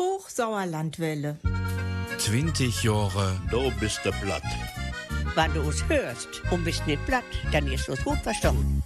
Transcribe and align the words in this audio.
Hochsauerlandwelle. 0.00 1.36
20 2.16 2.84
Jahre. 2.84 3.38
Du 3.50 3.70
bist 3.80 4.00
der 4.02 4.12
platt. 4.12 4.42
Wenn 5.34 5.52
du 5.52 5.60
es 5.68 5.86
hörst 5.88 6.40
und 6.50 6.64
bist 6.64 6.86
nicht 6.86 7.04
platt, 7.04 7.24
dann 7.52 7.70
ist 7.70 7.86
es 7.86 8.02
gut 8.02 8.16
verstanden. 8.20 8.82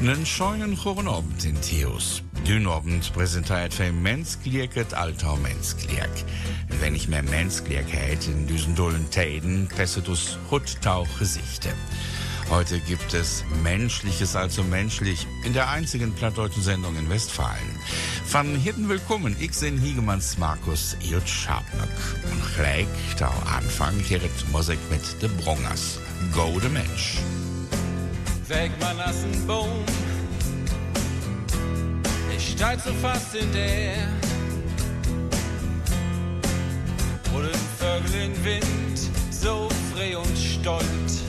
Einen 0.00 0.26
scheunen 0.26 0.76
guten 0.76 1.06
Abend 1.06 1.44
in 1.44 1.60
Theos. 1.62 2.24
Den 2.48 2.66
Abend 2.66 3.12
präsentiert 3.12 3.72
für 3.72 3.92
Mensklieket 3.92 4.94
alter 4.94 5.36
Menskliek. 5.36 6.10
Wenn 6.80 6.96
ich 6.96 7.06
mehr 7.06 7.22
Menskliekheit 7.22 8.26
in 8.26 8.48
diesen 8.48 8.74
dollen 8.74 9.08
Täden, 9.12 9.68
presset 9.68 10.08
us 10.08 10.36
Huttauch 10.50 11.06
Gesichte. 11.20 11.68
Heute 12.50 12.80
gibt 12.80 13.14
es 13.14 13.44
Menschliches 13.62 14.36
also 14.36 14.62
menschlich 14.62 15.26
in 15.44 15.52
der 15.52 15.70
einzigen 15.70 16.12
plattdeutschen 16.12 16.62
Sendung 16.62 16.96
in 16.96 17.08
Westfalen. 17.08 17.78
Von 18.26 18.54
Hirten 18.56 18.88
willkommen, 18.88 19.36
ich 19.40 19.58
bin 19.58 19.78
Hiegemanns 19.78 20.38
Markus 20.38 20.96
J. 21.00 21.26
Schabnöck. 21.28 21.88
Und 22.30 22.54
gleich 22.56 22.86
da 23.18 23.32
Anfang 23.56 23.98
hier 23.98 24.20
Musik 24.50 24.78
mit 24.90 25.22
de 25.22 25.28
Brongers. 25.42 25.98
Go 26.34 26.58
de 26.60 26.68
Mensch. 26.68 27.18
Weg 28.48 28.70
man 28.80 28.96
nassen 28.96 29.46
Baum, 29.46 29.84
ich 32.36 32.52
steig 32.52 32.80
so 32.80 32.92
fast 33.00 33.34
in 33.34 33.52
der. 33.52 34.08
Den 37.32 37.60
Vögel 37.78 38.22
in 38.22 38.44
Wind 38.44 39.10
so 39.30 39.68
frei 39.94 40.16
und 40.16 40.38
stolz. 40.38 41.21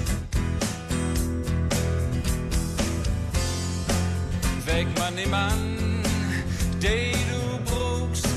Weg 4.74 4.88
man 4.98 5.14
nimm 5.14 5.32
an, 5.32 6.02
den 6.82 7.14
du 7.30 7.72
brauchst. 7.72 8.28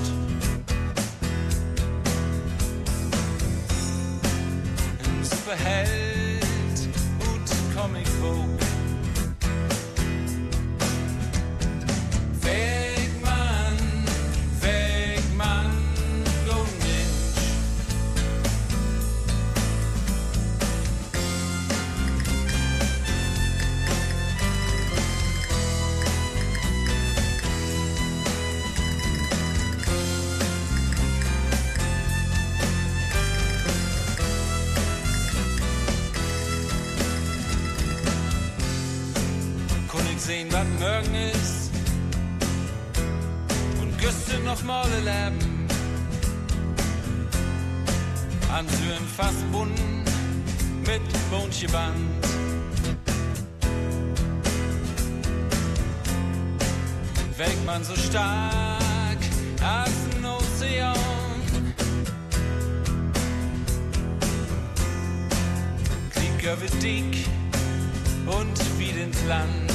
Ein 5.02 5.24
Superheld 5.24 6.78
und 7.20 7.74
Comicbuch. 7.74 8.55
Morgen 40.86 41.14
ist 41.14 41.70
und 43.82 43.98
küsste 43.98 44.38
noch 44.44 44.62
mal 44.62 44.88
leben. 45.04 45.66
An 48.56 48.66
Süren 48.68 49.06
fast 49.16 49.50
bunden 49.50 50.04
mit 50.86 51.02
Bondgeband. 51.30 51.96
Weg 57.36 57.56
man 57.66 57.82
so 57.84 57.96
stark 57.96 59.22
als 59.60 59.96
ein 60.16 60.24
Ozean. 60.24 60.96
Krieger 66.14 66.60
wird 66.60 66.82
dick 66.82 67.26
und 68.26 68.78
wie 68.78 68.90
ins 68.90 69.24
Land. 69.24 69.65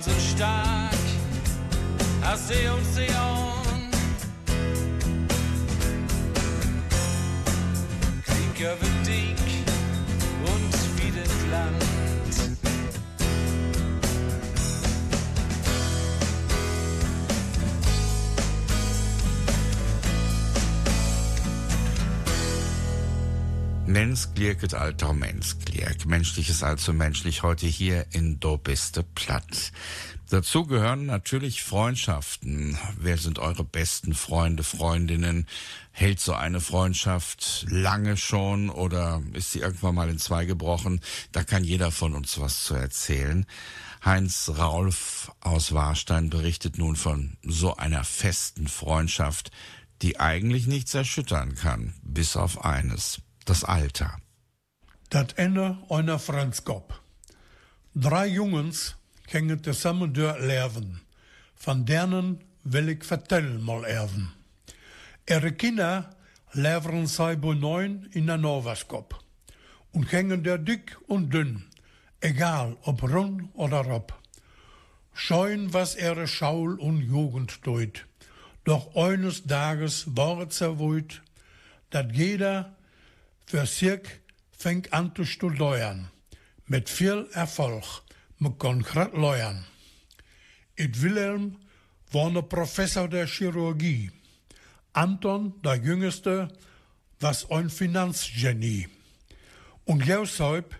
So 0.00 0.12
stark 0.12 0.77
Menschliches 24.18 24.74
alter 24.74 25.12
Menschliek. 25.12 26.06
Menschliches 26.06 26.62
also 26.64 26.92
menschlich 26.92 27.44
heute 27.44 27.66
hier 27.66 28.06
in 28.10 28.40
Do 28.40 28.58
Platt. 28.58 29.72
Dazu 30.28 30.66
gehören 30.66 31.06
natürlich 31.06 31.62
Freundschaften. 31.62 32.76
Wer 32.98 33.16
sind 33.16 33.38
eure 33.38 33.62
besten 33.62 34.14
Freunde, 34.14 34.64
Freundinnen? 34.64 35.46
Hält 35.92 36.18
so 36.18 36.32
eine 36.32 36.60
Freundschaft 36.60 37.66
lange 37.68 38.16
schon 38.16 38.70
oder 38.70 39.22
ist 39.34 39.52
sie 39.52 39.60
irgendwann 39.60 39.94
mal 39.94 40.08
in 40.08 40.18
zwei 40.18 40.46
gebrochen? 40.46 41.00
Da 41.30 41.44
kann 41.44 41.62
jeder 41.62 41.92
von 41.92 42.14
uns 42.14 42.40
was 42.40 42.64
zu 42.64 42.74
erzählen. 42.74 43.46
Heinz 44.04 44.50
Raulf 44.58 45.30
aus 45.40 45.72
Warstein 45.72 46.28
berichtet 46.28 46.76
nun 46.76 46.96
von 46.96 47.36
so 47.44 47.76
einer 47.76 48.02
festen 48.02 48.66
Freundschaft, 48.66 49.52
die 50.02 50.18
eigentlich 50.18 50.66
nichts 50.66 50.94
erschüttern 50.94 51.54
kann, 51.54 51.94
bis 52.02 52.36
auf 52.36 52.64
eines 52.64 53.20
das 53.48 53.64
Alter. 53.64 54.18
Dat 55.08 55.32
Ende 55.38 55.78
einer 55.88 56.18
Franskop. 56.18 57.00
Drei 57.94 58.26
Jungens 58.26 58.96
gingen 59.26 59.62
zusammen 59.62 60.12
door 60.12 60.38
leven. 60.38 61.00
Van 61.54 61.84
denen 61.84 62.40
will 62.62 62.88
ich 62.88 63.04
vertellen 63.04 63.62
mal 63.62 63.84
erven. 63.84 64.32
Ihre 65.26 65.52
Kinder 65.52 66.08
leveren 66.50 67.08
zij 67.08 67.38
bei 67.38 67.54
neun 67.54 68.06
in 68.10 68.26
der 68.26 68.38
Novaskop. 68.38 69.24
Und 69.90 70.08
gingen 70.08 70.42
der 70.42 70.58
dick 70.58 70.98
und 71.06 71.32
dünn, 71.32 71.64
egal 72.20 72.76
ob 72.82 73.02
rund 73.02 73.48
oder 73.54 73.80
rob. 73.84 74.12
Scheuen, 75.14 75.72
was 75.72 75.96
ihre 75.96 76.28
Schaul 76.28 76.78
und 76.78 77.00
Jugend 77.00 77.62
tut. 77.62 78.06
Doch 78.64 78.94
eines 78.94 79.46
Tages 79.46 80.04
war 80.14 80.46
es 80.46 80.60
erwut, 80.60 81.22
dat 81.90 82.14
jeder 82.14 82.76
sich 83.66 84.00
fängt 84.56 84.92
an 84.92 85.14
zu 85.14 85.24
studieren. 85.24 86.10
Mit 86.66 86.88
viel 86.88 87.28
Erfolg. 87.32 87.84
Man 88.38 88.58
kon 88.58 88.82
grad 88.82 89.14
lernen. 89.14 89.64
It 90.76 91.02
Wilhelm 91.02 91.56
war 92.12 92.28
ein 92.28 92.48
Professor 92.48 93.08
der 93.08 93.26
Chirurgie. 93.26 94.10
Anton, 94.92 95.54
der 95.62 95.76
Jüngste, 95.76 96.48
was 97.20 97.50
ein 97.50 97.70
Finanzgenie. 97.70 98.88
Und 99.84 100.06
Josep, 100.06 100.76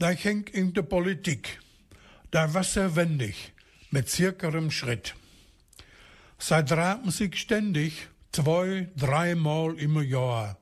der 0.00 0.14
ging 0.14 0.46
in 0.52 0.72
der 0.72 0.82
Politik. 0.82 1.60
Da 2.30 2.52
war 2.54 2.64
er 2.76 2.96
wendig, 2.96 3.52
mit 3.90 4.08
zirkerem 4.08 4.70
Schritt. 4.70 5.14
Sie 6.38 6.64
traten 6.64 7.10
sich 7.10 7.36
ständig, 7.36 8.08
zwei, 8.32 8.88
dreimal 8.96 9.78
im 9.78 10.00
Jahr. 10.02 10.58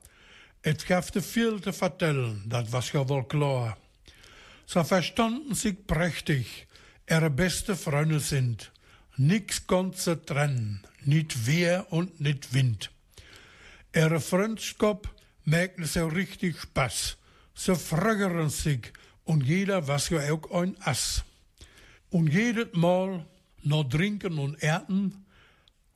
Es 0.65 0.85
gab 0.85 1.03
viel 1.03 1.61
zu 1.61 1.73
vertellen, 1.73 2.41
das 2.47 2.71
war 2.71 2.81
ja 2.93 3.09
wohl 3.09 3.27
klar. 3.27 3.77
Sie 4.65 4.81
verstanden 4.85 5.55
sich 5.55 5.85
prächtig, 5.85 6.67
ihre 7.09 7.29
beste 7.29 7.75
Freunde 7.75 8.21
sind. 8.21 8.71
Nix 9.17 9.67
konnte 9.67 9.99
sie 9.99 10.15
trennen, 10.15 10.81
nicht 11.03 11.45
Wehr 11.45 11.85
und 11.91 12.21
nicht 12.21 12.53
Wind. 12.53 12.91
Ihre 13.93 14.21
Freundschaft 14.21 15.09
merkten 15.43 15.83
sie 15.83 15.99
richtig 15.99 16.57
Spaß. 16.57 17.17
Sie 17.53 17.75
fragern 17.75 18.49
sich 18.49 18.93
und 19.25 19.43
jeder 19.43 19.85
was 19.89 20.07
ja 20.09 20.31
auch 20.31 20.49
ein 20.51 20.77
Ass. 20.79 21.25
Und 22.09 22.27
jedes 22.27 22.73
Mal 22.73 23.25
noch 23.63 23.83
trinken 23.83 24.39
und 24.39 24.63
ernten, 24.63 25.25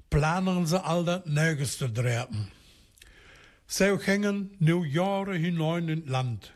planen 0.09 0.67
sie 0.67 0.83
all 0.83 1.05
das 1.05 1.25
Nächste 1.25 1.89
dreiten. 1.89 2.51
Sie 3.69 3.97
hängen 3.97 4.55
nu 4.59 4.85
Jahre 4.85 5.35
hinein 5.35 5.89
in 5.89 6.07
Land. 6.07 6.53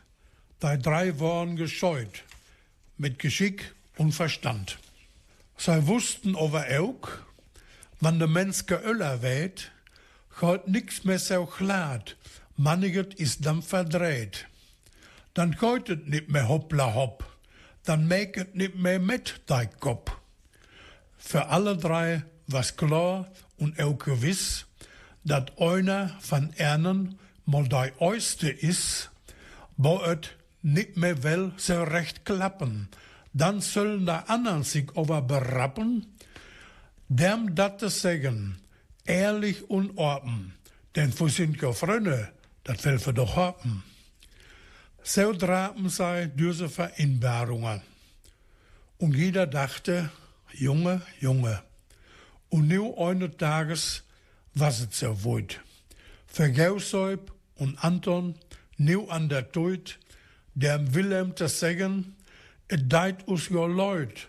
Die 0.62 0.78
drei 0.78 1.20
waren 1.20 1.56
gescheut, 1.56 2.24
mit 2.96 3.18
Geschick 3.18 3.74
und 3.98 4.12
Verstand. 4.12 4.78
Sie 5.58 5.86
wussten 5.86 6.34
aber 6.34 6.64
auch, 6.80 7.08
wenn 8.00 8.18
der 8.18 8.28
Mensch 8.28 8.64
geöller 8.64 9.20
wird, 9.20 9.72
geht 10.40 10.68
nix 10.68 11.04
mehr 11.04 11.18
so 11.18 11.44
klar, 11.44 12.02
manniget 12.56 13.12
ist 13.14 13.44
dann 13.44 13.60
verdreht. 13.60 14.46
Dann 15.34 15.52
geht 15.52 15.90
es 15.90 15.98
nicht 16.06 16.30
mehr 16.30 16.48
hoppla 16.48 16.94
hopp, 16.94 17.24
dann 17.84 18.08
make 18.08 18.40
es 18.40 18.54
nicht 18.54 18.76
mehr 18.76 18.98
mit 18.98 19.42
dein 19.46 19.70
Kopf. 19.80 20.12
Für 21.18 21.48
alle 21.48 21.76
drei 21.76 22.24
was 22.46 22.74
klar 22.74 23.30
und 23.58 23.78
auch 23.80 23.98
gewiss, 23.98 24.64
dat 25.24 25.58
einer 25.60 26.10
von 26.20 26.52
ihnen 26.58 27.18
mal 27.44 27.68
der 27.68 27.92
Oiste 28.00 28.48
ist, 28.48 29.10
wo 29.76 30.02
et 30.04 30.36
nicht 30.62 30.96
mehr 30.96 31.22
will 31.22 31.52
so 31.56 31.82
recht 31.82 32.24
klappen. 32.24 32.88
Dann 33.32 33.60
sollen 33.60 34.06
die 34.06 34.12
anderen 34.12 34.62
sich 34.62 34.88
aber 34.94 35.22
berappen, 35.22 36.06
dem 37.08 37.54
dat 37.54 37.80
zu 37.80 37.88
sagen, 37.88 38.58
ehrlich 39.04 39.68
und 39.70 39.96
offen, 39.96 40.54
denn 40.94 41.12
wo 41.18 41.28
sind 41.28 41.58
Freunde, 41.58 42.28
das 42.64 42.84
will 42.84 43.04
wir 43.04 43.12
doch 43.12 43.36
haben. 43.36 43.82
So 45.02 45.32
traten 45.32 45.88
sie 45.88 46.30
diese 46.34 46.68
Vereinbarungen. 46.68 47.80
Und 48.98 49.16
jeder 49.16 49.48
dachte, 49.48 50.10
Junge, 50.52 51.02
Junge. 51.20 51.60
Und 52.50 52.68
nu 52.68 52.94
eines 52.96 53.36
Tages 53.36 54.04
was 54.54 54.80
es 54.80 54.98
so 54.98 55.24
wollt. 55.24 55.60
Für 56.26 56.50
Gausäub 56.50 57.32
und 57.56 57.82
Anton, 57.82 58.34
nu 58.76 59.08
an 59.08 59.28
der 59.28 59.50
Tod, 59.52 59.98
dem 60.54 60.94
Wilhelm 60.94 61.36
zu 61.36 61.48
sagen, 61.48 62.16
es 62.68 62.80
deit 62.86 63.28
us 63.28 63.48
jo 63.48 63.66
Leut. 63.66 64.28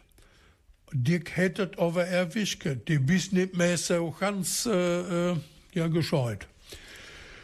Dick 0.92 1.36
hättet 1.36 1.80
aber 1.80 2.06
erwischt, 2.06 2.66
die 2.88 3.00
bist 3.00 3.34
nicht 3.34 3.56
mehr 3.56 3.78
so 3.78 4.12
ganz 4.12 4.66
äh, 4.66 5.32
äh, 5.32 5.38
ja, 5.74 5.88
gescheut. 5.88 6.48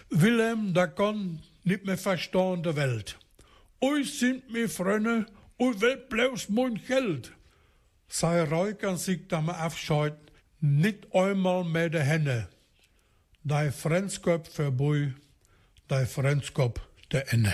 Wilhelm, 0.09 0.73
da 0.73 0.87
kann 0.87 1.39
nicht 1.63 1.85
mehr 1.85 1.97
verstehen 1.97 2.63
der 2.63 2.75
Welt. 2.75 3.17
Euch 3.81 4.19
sind 4.19 4.51
mir 4.51 4.69
Freunde, 4.69 5.25
und 5.59 5.81
will 5.81 5.97
bloß 5.97 6.49
mein 6.49 6.81
Geld. 6.87 7.31
Sei 8.07 8.41
Räukern 8.43 8.97
sich 8.97 9.27
damit 9.27 9.55
abscheut, 9.55 10.17
nicht 10.61 11.13
einmal 11.13 11.63
mehr 11.63 11.89
der 11.89 12.03
Henne. 12.03 12.47
Dei 13.43 13.71
Frenzkop 13.71 14.47
vorbei, 14.47 15.13
dei 15.87 16.05
Frenzkop 16.05 16.81
der 17.11 17.31
Ende. 17.33 17.53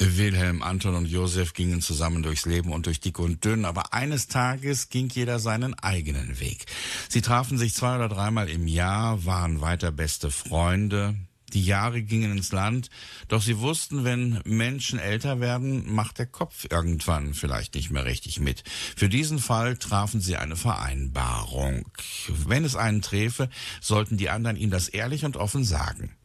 Wilhelm, 0.00 0.62
Anton 0.62 0.96
und 0.96 1.06
Josef 1.06 1.54
gingen 1.54 1.80
zusammen 1.80 2.24
durchs 2.24 2.44
Leben 2.44 2.72
und 2.72 2.86
durch 2.86 2.98
dick 2.98 3.20
und 3.20 3.44
dünn, 3.44 3.64
aber 3.64 3.94
eines 3.94 4.26
Tages 4.26 4.88
ging 4.88 5.08
jeder 5.08 5.38
seinen 5.38 5.74
eigenen 5.74 6.40
Weg. 6.40 6.66
Sie 7.08 7.22
trafen 7.22 7.56
sich 7.56 7.72
zwei 7.74 7.94
oder 7.94 8.08
dreimal 8.08 8.48
im 8.48 8.66
Jahr, 8.66 9.24
waren 9.24 9.60
weiter 9.60 9.92
beste 9.92 10.32
Freunde. 10.32 11.14
Die 11.52 11.64
Jahre 11.64 12.02
gingen 12.02 12.32
ins 12.32 12.52
Land, 12.52 12.88
doch 13.28 13.42
sie 13.42 13.58
wussten, 13.58 14.04
wenn 14.04 14.40
Menschen 14.44 14.98
älter 14.98 15.40
werden, 15.40 15.92
macht 15.92 16.18
der 16.18 16.26
Kopf 16.26 16.66
irgendwann 16.70 17.34
vielleicht 17.34 17.74
nicht 17.74 17.90
mehr 17.90 18.04
richtig 18.04 18.40
mit. 18.40 18.64
Für 18.96 19.08
diesen 19.08 19.38
Fall 19.38 19.76
trafen 19.76 20.20
sie 20.20 20.36
eine 20.36 20.56
Vereinbarung. 20.56 21.88
Wenn 22.28 22.64
es 22.64 22.76
einen 22.76 23.02
träfe, 23.02 23.50
sollten 23.80 24.16
die 24.16 24.30
anderen 24.30 24.56
ihm 24.56 24.70
das 24.70 24.88
ehrlich 24.88 25.24
und 25.24 25.36
offen 25.36 25.64
sagen. 25.64 26.16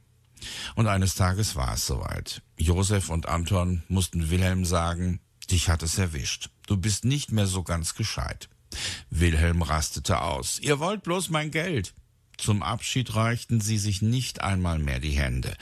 Und 0.75 0.88
eines 0.88 1.15
Tages 1.15 1.55
war 1.55 1.74
es 1.74 1.86
soweit. 1.86 2.41
Josef 2.57 3.10
und 3.10 3.27
Anton 3.27 3.84
mussten 3.89 4.29
Wilhelm 4.29 4.65
sagen, 4.65 5.19
dich 5.51 5.69
hat 5.69 5.84
es 5.84 5.98
erwischt. 5.98 6.50
Du 6.67 6.77
bist 6.77 7.05
nicht 7.05 7.31
mehr 7.31 7.48
so 7.48 7.63
ganz 7.63 7.96
gescheit. 7.96 8.50
Wilhelm 9.10 9.62
rastete 9.62 10.22
aus. 10.22 10.60
Ihr 10.60 10.79
wollt 10.79 11.03
bloß 11.03 11.29
mein 11.29 11.51
Geld. 11.51 11.93
Zum 12.38 12.62
Abschied 12.62 13.15
reichten 13.15 13.62
sie 13.62 13.77
sich 13.77 14.01
nicht 14.01 14.41
einmal 14.41 14.79
mehr 14.79 15.00
die 15.00 15.17
Hände. 15.17 15.56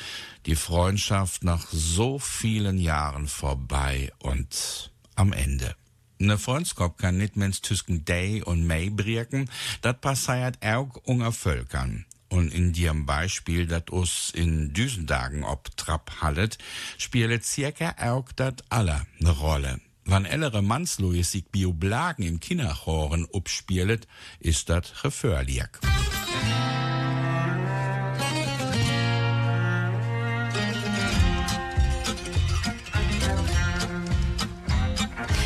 Die 0.46 0.56
Freundschaft 0.56 1.44
nach 1.44 1.68
so 1.72 2.20
vielen 2.20 2.78
Jahren 2.78 3.28
vorbei 3.28 4.12
und 4.20 4.92
am 5.16 5.32
Ende. 5.32 5.76
Ne 6.18 6.38
Freundskap 6.38 6.98
kann 6.98 7.18
nicht 7.18 7.36
mens 7.36 7.62
tüsken 7.62 8.06
Day 8.06 8.42
und 8.42 8.66
May 8.66 8.90
brieken, 8.90 9.50
dat 9.82 10.02
passiert 10.02 10.58
auch 10.66 10.96
unger 11.04 11.32
Völkern. 11.32 12.06
Und 12.30 12.54
in 12.54 12.74
dem 12.74 13.06
Beispiel, 13.06 13.68
dat 13.68 13.92
us 13.92 14.32
in 14.34 14.74
Düsendagen 14.74 15.44
ob 15.44 15.76
Trapp 15.78 16.22
hallet, 16.22 16.58
spielet 16.98 17.46
circa 17.46 17.96
auch 18.00 18.32
dat 18.32 18.64
aller 18.70 19.06
ne 19.20 19.30
Rolle. 19.30 19.80
Wann 20.08 20.26
ältere 20.26 20.62
Mannsloje 20.62 21.24
sich 21.24 21.46
Bioblagen 21.48 22.24
im 22.24 22.40
Kinderchoren 22.40 23.26
upspielet, 23.26 24.08
ist 24.40 24.70
dat 24.70 24.94
gefährlich. 25.02 25.68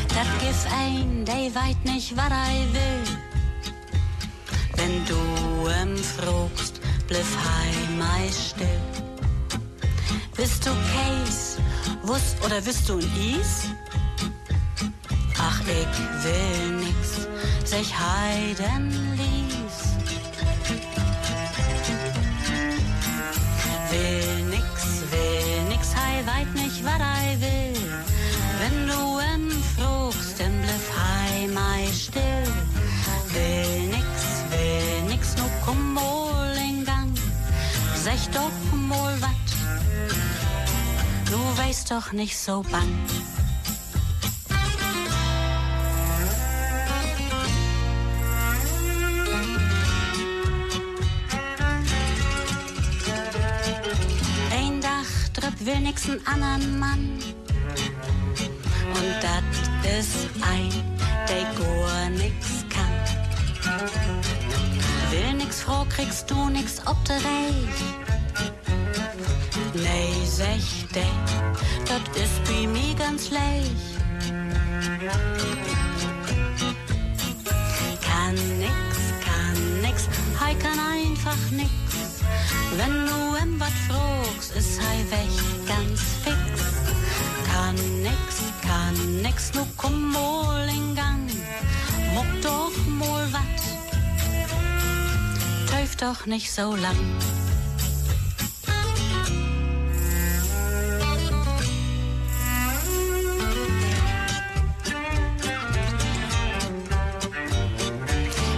Dat 0.10 0.40
gif 0.42 0.66
ein, 0.78 1.24
der 1.24 1.56
weit 1.56 1.86
nicht, 1.86 2.18
was 2.18 2.30
er 2.30 2.74
will. 2.74 3.20
Wenn 4.76 5.06
du 5.06 5.70
ihm 5.70 5.96
fragst, 5.98 6.82
bliff 7.08 7.38
heim 7.38 8.02
ei 8.02 8.30
still. 8.30 8.68
Bist 10.36 10.66
du 10.66 10.70
Case 10.70 11.62
Wusst 12.04 12.38
oder 12.46 12.66
wisst 12.66 12.88
du 12.90 12.98
ein 12.98 13.40
Is? 13.40 13.70
Ich 15.72 16.24
will 16.24 16.72
nix, 16.78 17.28
sich 17.64 17.94
heiden 17.94 18.90
ließ. 19.16 19.78
Will 23.92 24.46
nix, 24.46 25.04
will 25.12 25.64
nix, 25.70 25.96
hei 25.96 26.26
weit 26.26 26.56
nicht, 26.56 26.84
wat 26.84 27.00
I 27.00 27.40
will. 27.40 27.80
Wenn 28.60 28.88
du 28.88 29.20
en 29.20 29.52
frugst, 29.76 30.40
dann 30.40 30.60
bliff 30.62 30.90
hei 30.98 31.48
mei 31.54 31.88
still. 31.94 32.48
Will 33.34 33.90
nix, 33.90 34.08
will 34.50 35.02
nix, 35.08 35.36
nu 35.38 35.44
komm 35.64 35.96
wohl 35.96 36.58
in 36.58 36.84
Gang. 36.84 37.14
Sech 37.96 38.28
doch 38.32 38.60
mal 38.74 39.16
wat, 39.22 39.50
du 41.30 41.38
weißt 41.62 41.92
doch 41.92 42.12
nicht 42.12 42.36
so 42.36 42.64
bang. 42.72 42.90
Will 55.70 55.82
nix 55.82 56.08
n 56.08 56.20
andern 56.26 56.80
Mann. 56.80 57.04
Und 58.98 59.16
dat 59.22 59.50
ist 60.00 60.30
ein, 60.54 60.72
der 61.30 61.46
gar 61.60 62.10
nix 62.10 62.66
kann. 62.74 62.96
Will 65.12 65.34
nix 65.34 65.62
froh, 65.62 65.86
kriegst 65.96 66.30
du 66.30 66.50
nix 66.50 66.80
ob 66.88 66.98
de 67.06 67.16
Reich. 67.28 67.80
Nee, 69.86 70.14
sech 70.26 70.88
de, 70.96 71.10
dat 71.92 72.06
ist 72.24 72.38
bei 72.48 72.66
mir 72.76 72.96
ganz 72.96 73.30
leicht. 73.30 73.90
Kann 78.08 78.36
nix, 78.66 78.92
kann 79.26 79.82
nix, 79.82 80.08
hei 80.40 80.56
einfach 81.06 81.52
nix. 81.52 81.89
Wenn 82.78 83.06
du 83.06 83.36
em 83.42 83.60
wat 83.60 83.78
fragst, 83.88 84.56
ist 84.56 84.80
hei 84.80 85.00
weg 85.10 85.30
ganz 85.68 86.02
fix. 86.24 86.38
Kann 87.52 87.76
nix, 88.02 88.42
kann 88.62 89.22
nix, 89.22 89.54
nu 89.54 89.66
komm 89.78 90.12
mal 90.12 90.68
in 90.70 90.96
Gang. 90.96 91.30
Muck 92.14 92.42
doch 92.42 92.72
mal 92.88 93.28
wat, 93.34 93.62
teuf 95.70 95.96
doch 95.96 96.26
nicht 96.26 96.52
so 96.52 96.76
lang. 96.76 96.98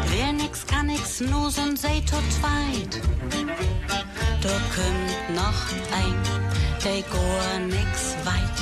Wer 0.10 0.34
nix 0.34 0.66
kann 0.66 0.88
nix, 0.88 1.20
nu 1.22 1.50
sind 1.50 1.80
sei 1.80 2.02
tot 2.02 2.24
zweit. 2.40 3.02
Da 4.52 4.58
kommt 4.76 5.34
noch 5.34 5.62
ein, 5.98 6.18
der 6.84 7.02
gar 7.04 7.60
nix 7.68 8.18
weit. 8.26 8.58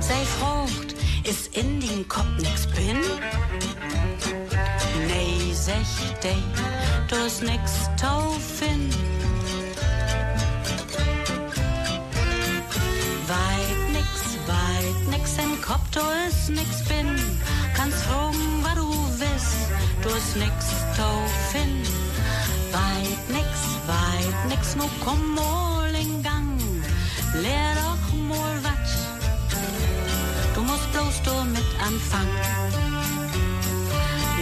Sei 0.00 0.22
frucht, 0.38 0.94
ist 1.24 1.54
in 1.54 1.78
den 1.78 2.08
Kopf 2.08 2.34
nix 2.38 2.66
bin? 2.68 3.00
Nee, 5.08 5.52
sech 5.52 5.94
de, 6.22 6.32
du 7.08 7.16
ist 7.26 7.42
nix 7.42 7.90
taufin. 8.00 8.88
Weit 13.28 13.80
nix, 13.92 14.08
weit 14.46 15.08
nix 15.10 15.36
im 15.36 15.60
Kopf, 15.60 15.86
du 15.92 16.00
ist 16.26 16.48
nix 16.48 16.82
bin. 16.88 17.08
Kannst 17.76 18.02
fragen, 18.04 18.62
was 18.62 18.74
du 18.76 18.88
willst, 19.18 19.56
du 20.02 20.08
ist 20.08 20.36
nix 20.36 20.54
taufin. 20.96 21.82
Weit 22.72 23.28
nix, 23.28 23.53
weit 23.86 24.48
nix, 24.48 24.74
nu 24.74 24.84
komm 25.04 25.34
mal 25.34 25.94
in 25.94 26.22
Gang. 26.22 26.60
Doch 27.74 28.06
mal 28.28 28.56
wat, 28.62 28.88
du 30.54 30.62
musst 30.62 30.92
bloß 30.92 31.22
du 31.22 31.34
mit 31.50 31.70
anfangen. 31.88 32.38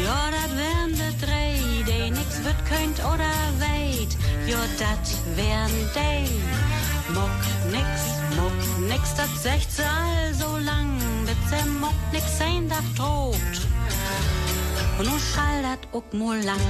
Ja, 0.05 0.31
dat 0.37 0.57
wären 0.57 0.93
de 0.93 1.27
drei, 1.27 1.55
die 1.87 2.11
nix 2.11 2.43
wird 2.45 2.61
könnt 2.67 2.99
oder 3.13 3.33
weit. 3.59 4.13
Ja, 4.47 4.59
dat 4.79 5.07
wären 5.37 5.77
de. 5.95 6.29
Muck 7.15 7.41
nix, 7.71 7.89
muck 8.37 8.89
nix, 8.89 9.15
dat 9.15 9.31
secht 9.43 9.71
sie 9.73 9.83
all 9.83 10.35
so 10.35 10.57
lang, 10.59 10.99
bis 11.27 11.51
se 11.51 11.67
muck 11.81 11.99
nix 12.13 12.25
ein 12.41 12.69
Dach 12.69 12.91
droht. 12.97 13.37
Und 14.99 15.09
nun 15.09 15.21
schall 15.21 15.63
dat 15.63 15.89
ook 15.93 16.13
mal 16.13 16.43
lang. 16.43 16.61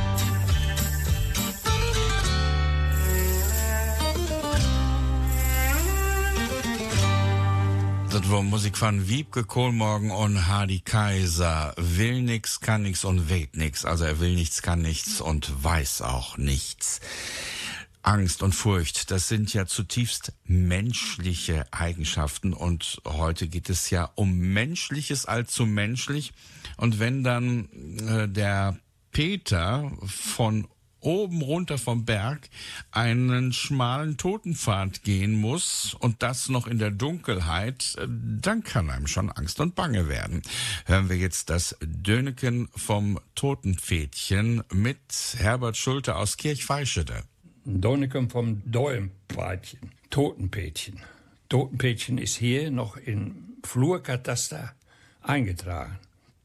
Das 8.12 8.30
war 8.30 8.42
Musik 8.42 8.76
von 8.76 9.08
Wiebke 9.08 9.44
Kohlmorgen 9.44 10.10
und 10.10 10.46
Hardy 10.46 10.80
Kaiser. 10.80 11.72
Will 11.78 12.20
nix, 12.20 12.60
kann 12.60 12.82
nix 12.82 13.06
und 13.06 13.30
weht 13.30 13.56
nix. 13.56 13.86
Also 13.86 14.04
er 14.04 14.20
will 14.20 14.34
nichts, 14.34 14.60
kann 14.60 14.82
nichts 14.82 15.22
und 15.22 15.64
weiß 15.64 16.02
auch 16.02 16.36
nichts. 16.36 17.00
Angst 18.02 18.42
und 18.42 18.54
Furcht, 18.54 19.10
das 19.10 19.28
sind 19.28 19.54
ja 19.54 19.64
zutiefst 19.64 20.34
menschliche 20.44 21.64
Eigenschaften 21.72 22.52
und 22.52 23.00
heute 23.06 23.48
geht 23.48 23.70
es 23.70 23.88
ja 23.88 24.10
um 24.14 24.36
Menschliches 24.36 25.24
allzu 25.24 25.64
menschlich. 25.64 26.34
Und 26.76 26.98
wenn 26.98 27.24
dann 27.24 27.70
äh, 28.06 28.28
der 28.28 28.76
Peter 29.12 29.90
von 30.04 30.68
oben 31.02 31.42
runter 31.42 31.78
vom 31.78 32.04
Berg 32.04 32.48
einen 32.90 33.52
schmalen 33.52 34.16
Totenpfad 34.16 35.02
gehen 35.02 35.40
muss 35.40 35.94
und 35.98 36.22
das 36.22 36.48
noch 36.48 36.66
in 36.66 36.78
der 36.78 36.90
Dunkelheit, 36.90 37.96
äh, 37.98 38.06
dann 38.08 38.62
kann 38.62 38.90
einem 38.90 39.06
schon 39.06 39.30
Angst 39.30 39.60
und 39.60 39.74
Bange 39.74 40.08
werden. 40.08 40.42
Hören 40.86 41.08
wir 41.08 41.16
jetzt 41.16 41.50
das 41.50 41.76
Döneken 41.80 42.68
vom 42.74 43.20
Totenpfädchen 43.34 44.62
mit 44.72 44.98
Herbert 45.36 45.76
Schulte 45.76 46.16
aus 46.16 46.36
Kirchveischede. 46.36 47.24
Donikum 47.64 48.28
vom 48.28 48.62
Däumpfadchen, 48.64 49.92
Totenpädchen. 50.10 51.00
Totenpädchen 51.48 52.18
ist 52.18 52.36
hier 52.36 52.70
noch 52.70 52.96
im 52.96 53.56
Flurkataster 53.62 54.74
eingetragen. 55.20 55.98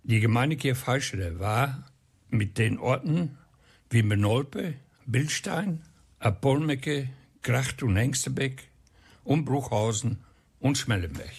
Die 0.03 0.19
Gemeinde 0.19 0.57
Kirchveischede 0.57 1.39
war 1.39 1.83
mit 2.29 2.57
den 2.57 2.77
Orten 2.77 3.37
wie 3.89 4.01
Benolpe, 4.01 4.75
Bildstein, 5.05 5.83
Apolmecke, 6.19 7.09
Kracht 7.41 7.83
und 7.83 7.95
Hengstebeck 7.95 8.69
und 9.23 9.45
Bruchhausen 9.45 10.19
und 10.59 10.77
Schmellenberg. 10.77 11.33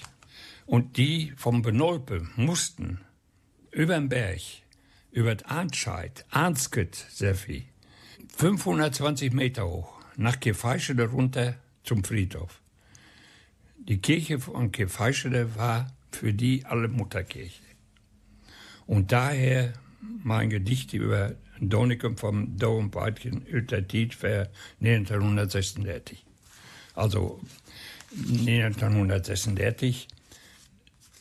Und 0.67 0.97
die 0.97 1.33
vom 1.37 1.63
Benolpe 1.63 2.27
mussten 2.37 3.01
über 3.71 3.95
den 3.95 4.09
Berg, 4.09 4.41
über 5.11 5.35
das 5.35 5.49
Arnscheid, 5.49 6.25
Arnsket, 6.31 6.95
sehr 6.95 7.35
viel, 7.35 7.65
520 8.37 9.33
Meter 9.33 9.67
hoch, 9.67 10.01
nach 10.17 10.41
Kirchveischede 10.41 11.09
runter 11.09 11.57
zum 11.85 12.05
Friedhof. 12.05 12.61
Die 13.77 13.99
Kirche 13.99 14.39
von 14.39 14.73
Kirchveischede 14.73 15.57
war 15.57 15.95
für 16.13 16.33
die 16.33 16.67
alle 16.67 16.89
Mutterkirche. 16.89 17.63
Und 18.87 19.13
daher 19.13 19.73
mein 20.01 20.51
Gedicht 20.51 20.93
über 20.93 21.35
Donikum 21.61 22.17
vom 22.17 22.57
Daumenbadchen 22.57 23.47
Utertit 23.53 24.15
für 24.15 24.49
1936. 24.81 26.25
Also 26.95 27.41
1936, 28.13 30.09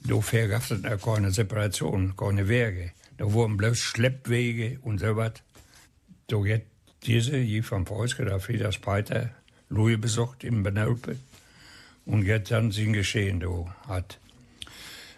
da 0.03 0.15
gab 0.47 0.61
es 0.61 0.69
ja 0.69 0.97
keine 0.97 1.31
Separation, 1.31 2.15
keine 2.15 2.47
Wege. 2.47 2.91
Da 3.17 3.31
wurden 3.33 3.57
bloß 3.57 3.77
Schleppwege 3.77 4.79
und 4.81 4.99
so 4.99 5.15
was. 5.15 5.33
Da 6.27 6.37
hat 6.37 6.63
diese, 7.03 7.43
die 7.43 7.61
vom 7.61 7.85
Preußke, 7.85 8.25
der 8.25 8.39
Frieder 8.39 8.71
Speiter, 8.71 9.31
Louis 9.69 9.99
besucht 9.99 10.43
in 10.43 10.63
Benelpe 10.63 11.17
und 12.05 12.23
jetzt 12.23 12.51
dann 12.51 12.71
sein 12.71 12.93
Geschehen 12.93 13.39
da 13.39 13.75
hat. 13.87 14.19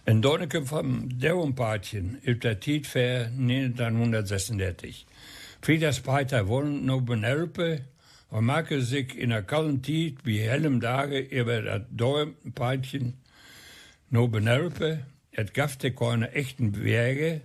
En 0.09 0.23
Donneke 0.23 0.65
vom 0.65 1.19
Daumenbadchen 1.19 2.17
ist 2.23 2.43
der 2.43 2.59
Tit 2.59 2.87
für 2.87 3.27
1936. 3.27 5.05
Frieder 5.61 5.93
Speiter 5.93 6.47
wohnt 6.47 6.83
noch 6.83 7.01
Benelpe 7.01 7.81
und 8.31 8.45
mag 8.45 8.69
sich 8.69 9.15
in 9.15 9.29
der 9.29 9.43
kalten 9.43 9.83
Zeit 9.83 10.25
wie 10.25 10.39
hellem 10.39 10.81
Tage 10.81 11.19
über 11.19 11.61
das 11.61 11.83
Daumenbadchen 11.91 13.19
noch 14.09 14.29
Benelpe. 14.29 15.05
Es 15.31 15.53
gab 15.53 15.77
keine 15.79 16.31
echten 16.31 16.83
Wege. 16.83 17.41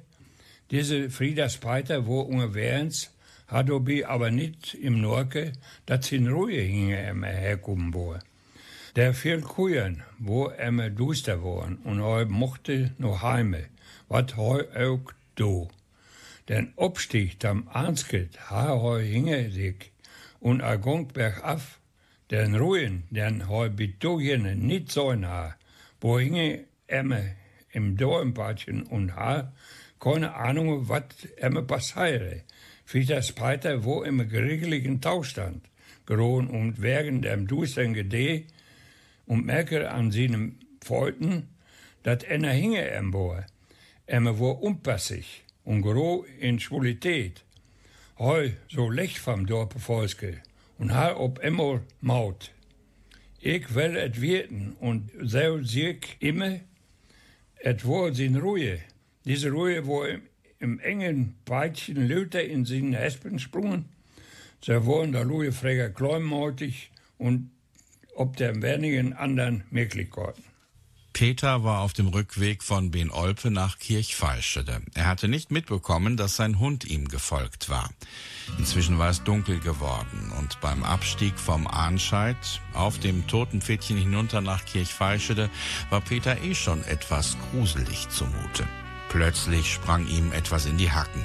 Diese 0.70 1.10
Frieder 1.10 1.50
Speiter, 1.50 2.06
wo 2.06 2.20
ungefähr 2.20 2.88
hat 3.46 3.68
aber 3.68 4.30
nicht 4.30 4.72
im 4.72 5.02
Norke, 5.02 5.52
dass 5.84 6.06
sie 6.06 6.16
in 6.16 6.28
Ruhe 6.28 6.62
hinge 6.62 6.96
herkommen 7.26 7.92
wollen. 7.92 8.22
Der 8.96 9.12
viel 9.12 9.40
Kujen, 9.40 10.04
wo 10.20 10.46
emme 10.48 10.88
duster 10.90 11.42
waren, 11.42 11.78
und 11.78 12.00
hij 12.00 12.26
mochte 12.26 12.92
noch 12.96 13.22
heime, 13.22 13.64
wat 14.06 14.34
hij 14.34 14.86
ook 14.86 15.14
do. 15.34 15.68
Den 16.44 16.72
Abstieg 16.76 17.44
am 17.44 17.66
ha 17.72 18.80
hij 18.80 19.02
hinge 19.02 19.48
dik, 19.48 19.90
und 20.38 20.60
er 20.60 20.78
gongt 20.78 21.12
bergaf, 21.12 21.80
den 22.30 22.54
Ruhen, 22.54 23.02
den 23.10 23.48
hij 23.48 23.74
bitogene 23.74 24.54
nicht 24.54 24.92
so 24.92 25.14
nah, 25.14 25.54
wo 26.00 26.18
hinge 26.18 26.64
emme 26.86 27.34
im 27.70 27.96
Dornbadchen 27.96 28.84
und 28.84 29.16
ha 29.16 29.52
keine 29.98 30.34
Ahnung, 30.34 30.88
wat 30.88 31.14
emme 31.36 31.62
passiere. 31.62 32.42
Wie 32.86 33.04
das 33.04 33.32
Peter, 33.32 33.82
wo 33.82 34.02
im 34.02 34.28
geregeligen 34.28 35.00
Taustand, 35.00 35.64
gerohen 36.06 36.46
und 36.46 36.80
während 36.80 37.24
dem 37.24 37.46
Dustern 37.48 37.94
gedeh, 37.94 38.44
und 39.26 39.44
merke 39.44 39.90
an 39.90 40.10
seinem 40.10 40.58
Folten, 40.82 41.48
dat 42.02 42.28
einer 42.28 42.52
hinge 42.52 42.90
emboer, 42.90 43.46
emme 44.06 44.38
wo 44.38 44.50
unpassig 44.50 45.44
und 45.64 45.82
gro 45.82 46.26
in 46.38 46.60
Schwulität. 46.60 47.44
Heu 48.18 48.50
so 48.68 48.90
lech 48.90 49.18
vom 49.18 49.46
Dorpe 49.46 49.78
Volske 49.78 50.42
und 50.78 50.92
ha 50.92 51.16
ob 51.16 51.42
immer 51.42 51.80
Maut. 52.00 52.52
Ich 53.40 53.74
will 53.74 53.96
et 53.96 54.20
wirten 54.20 54.76
und 54.80 55.10
so 55.20 55.62
sieg 55.62 56.16
immer, 56.20 56.60
et 57.56 57.84
wo 57.84 58.10
sin 58.10 58.36
Ruhe. 58.36 58.78
Diese 59.24 59.50
Ruhe, 59.50 59.86
wo 59.86 60.04
im, 60.04 60.22
im 60.58 60.78
engen 60.80 61.34
Peitchen 61.44 62.08
Luther 62.08 62.44
in 62.44 62.64
seinen 62.64 62.92
Hespen 62.92 63.38
sprungen, 63.38 63.86
so 64.60 64.84
wurden 64.84 65.12
der 65.12 65.26
Ruhe 65.26 65.52
Fräger 65.52 65.90
kleinmautig 65.90 66.90
und 67.18 67.50
ob 68.16 68.36
der 68.36 68.62
wenigen 68.62 69.12
anderen 69.12 69.64
Möglichkeiten. 69.70 70.44
Peter 71.14 71.62
war 71.62 71.82
auf 71.82 71.92
dem 71.92 72.08
Rückweg 72.08 72.64
von 72.64 72.90
Ben-Olpe 72.90 73.52
nach 73.52 73.78
Kirchveischede. 73.78 74.82
Er 74.94 75.06
hatte 75.06 75.28
nicht 75.28 75.52
mitbekommen, 75.52 76.16
dass 76.16 76.34
sein 76.34 76.58
Hund 76.58 76.84
ihm 76.84 77.06
gefolgt 77.06 77.68
war. 77.68 77.88
Inzwischen 78.58 78.98
war 78.98 79.10
es 79.10 79.22
dunkel 79.22 79.60
geworden 79.60 80.32
und 80.40 80.60
beim 80.60 80.82
Abstieg 80.82 81.38
vom 81.38 81.68
Arnscheid 81.68 82.36
auf 82.72 82.98
dem 82.98 83.28
toten 83.28 83.62
Pfädchen 83.62 83.96
hinunter 83.96 84.40
nach 84.40 84.64
Kirchveischede 84.64 85.50
war 85.88 86.00
Peter 86.00 86.42
eh 86.42 86.56
schon 86.56 86.82
etwas 86.82 87.36
gruselig 87.52 88.08
zumute. 88.08 88.66
Plötzlich 89.08 89.72
sprang 89.72 90.08
ihm 90.08 90.32
etwas 90.32 90.66
in 90.66 90.78
die 90.78 90.90
Hacken. 90.90 91.22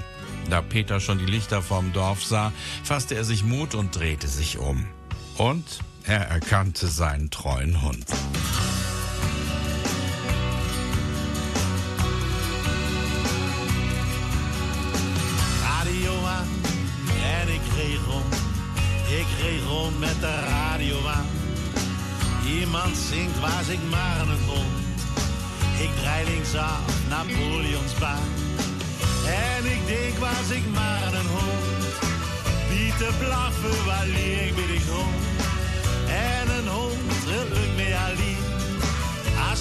Da 0.51 0.61
Peter 0.61 0.99
schon 0.99 1.17
die 1.17 1.25
Lichter 1.25 1.63
vom 1.63 1.93
Dorf 1.93 2.23
sah, 2.23 2.53
fasste 2.83 3.15
er 3.15 3.23
sich 3.23 3.43
Mut 3.43 3.73
und 3.73 3.95
drehte 3.95 4.27
sich 4.27 4.59
um. 4.59 4.85
Und 5.39 5.79
er 6.09 6.27
erkannte 6.27 6.87
seinen 6.87 7.29
treuen 7.29 7.79
Hund. 7.81 8.09
radio 15.63 16.25
aan 16.25 16.47
en 17.39 17.47
ik 17.47 17.61
reed 17.75 17.99
rond. 18.07 18.33
Ik 19.19 19.27
reed 19.41 19.63
rond 19.67 19.99
met 19.99 20.19
de 20.19 20.39
radio 20.39 21.07
aan. 21.07 21.25
Iemand 22.45 22.97
zingt 22.97 23.39
waar 23.39 23.69
ik 23.69 23.89
maar 23.89 24.21
een 24.21 24.45
hond. 24.47 25.01
Ik 25.79 25.89
draai 26.01 26.25
linksaf 26.25 27.07
Napoleonsbaan. 27.09 28.27
En 29.25 29.65
ik 29.65 29.85
denk 29.85 30.17
waar 30.17 30.45
ik 30.49 30.65
maar 30.73 31.13
een 31.13 31.29
hond. 31.37 31.93
Wie 32.69 32.93
te 32.97 33.09
blaffen 33.19 33.85
waar 33.85 34.07
ik 34.07 34.55
bij 34.55 34.67
de 34.67 34.79
grond. 34.87 35.28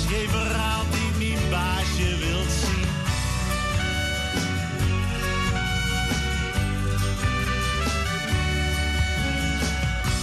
Geen 0.09 0.29
verhaal 0.29 0.85
die 0.91 1.29
mijn 1.29 1.51
baasje 1.51 2.17
wilt 2.19 2.51
zien. 2.61 2.89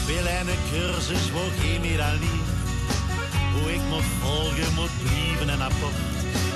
wil 0.05 0.25
en 0.25 0.47
een 0.47 0.63
cursus 0.71 1.29
voor 1.31 1.51
geen 1.59 1.81
medaille. 1.81 2.43
Hoe 3.53 3.73
ik 3.73 3.81
moet 3.89 4.09
volgen, 4.21 4.73
moet 4.73 4.95
blijven 5.03 5.49
en 5.49 5.61
apport. 5.61 5.99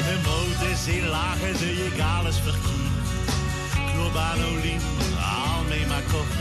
Mijn 0.05 0.21
motor 0.21 0.75
zijn 0.86 1.07
lagen, 1.07 1.57
de 1.57 1.75
je 1.75 2.03
alles 2.03 2.36
verkeerd. 2.36 3.07
Knop 3.91 4.15
aan 4.15 4.43
Olien, 4.43 4.81
haal 5.15 5.63
mee 5.69 5.86
maar 5.88 6.04
kort. 6.12 6.34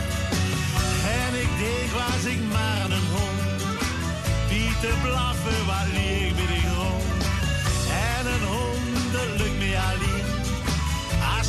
En 1.21 1.33
ik 1.45 1.51
denk 1.63 1.91
was 2.01 2.25
ik 2.33 2.41
maar 2.53 2.91
een 2.91 3.07
hond. 3.15 3.41
Die 4.49 4.71
te 4.81 4.93
blaffen, 5.03 5.67
waar 5.67 5.89
bij 6.37 6.47
de 6.47 6.68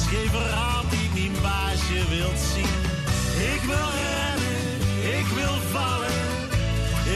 Geen 0.09 0.29
verhaal 0.29 0.83
die 0.89 1.09
mijn 1.13 1.41
baasje 1.41 2.09
wilt 2.09 2.39
zien. 2.53 2.75
Ik 3.53 3.61
wil 3.61 3.89
rennen, 4.01 4.61
ik 5.19 5.27
wil 5.37 5.57
vallen. 5.71 6.19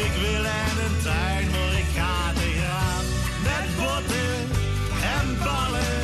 Ik 0.03 0.13
wil 0.21 0.43
in 0.61 0.75
een 0.85 0.97
tuin 1.03 1.51
waar 1.51 1.77
ik 1.83 1.89
ga 1.97 2.33
te 2.33 2.49
gaan. 2.61 3.05
Met 3.47 3.67
botten 3.77 4.35
en 5.17 5.27
ballen. 5.43 6.01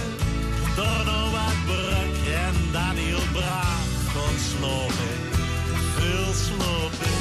Door 0.76 1.06
nog 1.06 1.32
wat 1.32 1.60
bruk 1.66 2.16
en 2.46 2.56
dan 2.72 2.96
heel 2.96 3.26
braaf 3.32 3.86
kon 4.14 4.38
slopen. 4.52 5.16
Veel 5.96 6.34
slopen. 6.34 7.18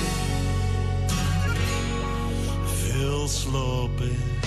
Veel 2.81 3.28
slopen. 3.28 4.38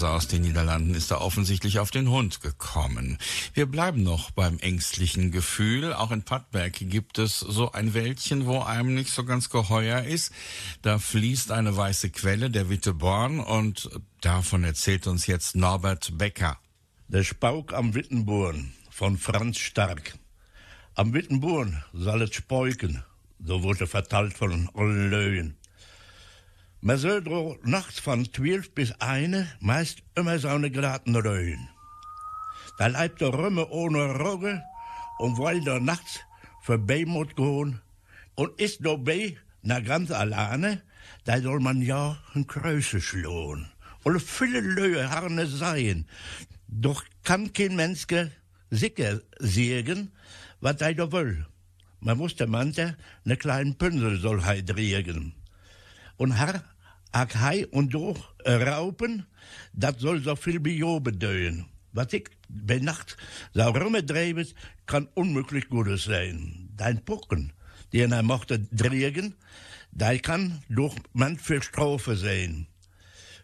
Leser 0.00 0.14
aus 0.14 0.28
den 0.28 0.40
Niederlanden 0.40 0.94
ist 0.94 1.10
da 1.10 1.18
offensichtlich 1.18 1.78
auf 1.78 1.90
den 1.90 2.08
Hund 2.08 2.40
gekommen. 2.40 3.18
Wir 3.52 3.66
bleiben 3.66 4.02
noch 4.02 4.30
beim 4.30 4.58
ängstlichen 4.58 5.30
Gefühl. 5.30 5.92
Auch 5.92 6.10
in 6.10 6.22
Pattberg 6.22 6.72
gibt 6.72 7.18
es 7.18 7.40
so 7.40 7.72
ein 7.72 7.92
Wäldchen, 7.92 8.46
wo 8.46 8.60
einem 8.60 8.94
nicht 8.94 9.10
so 9.10 9.26
ganz 9.26 9.50
geheuer 9.50 10.04
ist. 10.04 10.32
Da 10.80 10.98
fließt 10.98 11.52
eine 11.52 11.76
weiße 11.76 12.08
Quelle, 12.08 12.48
der 12.48 12.70
Witteborn, 12.70 13.40
und 13.40 13.90
davon 14.22 14.64
erzählt 14.64 15.06
uns 15.06 15.26
jetzt 15.26 15.54
Norbert 15.54 16.16
Becker. 16.16 16.56
Der 17.08 17.22
Spauk 17.22 17.74
am 17.74 17.94
Wittenborn 17.94 18.72
von 18.88 19.18
Franz 19.18 19.58
Stark. 19.58 20.14
Am 20.94 21.12
Wittenborn 21.12 21.84
soll 21.92 22.22
es 22.22 22.34
speuken, 22.34 23.04
so 23.38 23.62
wurde 23.62 23.86
verteilt 23.86 24.32
von 24.32 24.70
allen 24.72 25.10
Löwen. 25.10 25.59
Man 26.82 26.96
soll 26.96 27.22
doch 27.22 27.58
nachts 27.62 28.00
von 28.00 28.24
zwölf 28.32 28.74
bis 28.74 28.92
eine 29.00 29.46
meist 29.60 29.98
immer 30.14 30.38
so 30.38 30.48
eine 30.48 30.70
geraten 30.70 31.14
Röhen. 31.14 31.68
Da 32.78 32.86
leibt 32.86 33.20
der 33.20 33.34
Römme 33.34 33.68
ohne 33.68 34.14
Rogge 34.16 34.62
und 35.18 35.38
weil 35.38 35.60
der 35.60 35.78
nachts 35.78 36.20
vorbei 36.62 37.04
muss 37.06 37.34
gehen 37.36 37.82
und 38.34 38.58
ist 38.58 38.78
dabei 38.82 39.36
na 39.60 39.80
ganz 39.80 40.10
alleine, 40.10 40.80
da 41.24 41.38
soll 41.42 41.60
man 41.60 41.82
ja 41.82 42.16
ein 42.32 42.46
Kröse 42.46 43.02
schlohn. 43.02 43.68
Und 44.02 44.22
viele 44.22 44.60
Löhe 44.60 45.10
harne 45.10 45.46
seien, 45.46 46.08
doch 46.66 47.04
kann 47.24 47.52
kein 47.52 47.76
Mensch 47.76 48.06
sicher 48.70 49.20
sägen, 49.38 50.12
was 50.62 50.80
er 50.80 50.94
da 50.94 51.12
will. 51.12 51.44
Man 52.00 52.16
muss 52.16 52.36
der 52.36 52.46
Manche 52.46 52.96
ne 53.24 53.36
kleinen 53.36 53.76
Pinsel 53.76 54.18
soll 54.18 54.42
hei 54.42 54.62
drehen 54.62 55.34
und 56.20 56.32
Herr 56.32 56.62
ag 57.12 57.34
hei 57.34 57.66
und 57.68 57.94
durch 57.94 58.20
raupen, 58.46 59.26
dat 59.72 60.00
soll 60.00 60.22
so 60.22 60.36
viel 60.36 60.60
Bio 60.60 61.00
bedeuten. 61.00 61.66
Was 61.92 62.12
ich 62.12 62.30
bei 62.48 62.78
Nacht 62.78 63.16
so 63.52 63.62
rumgedreht, 63.62 64.54
kann 64.86 65.08
unmöglich 65.14 65.68
Gutes 65.68 66.04
sein. 66.04 66.70
Dein 66.76 67.04
Pucken, 67.04 67.52
den 67.92 68.12
er 68.12 68.22
mochte 68.22 68.60
drehen, 68.60 69.34
der 69.90 70.18
kann 70.20 70.62
durch 70.68 70.94
manche 71.12 71.62
Strophe 71.62 72.16
sein. 72.16 72.68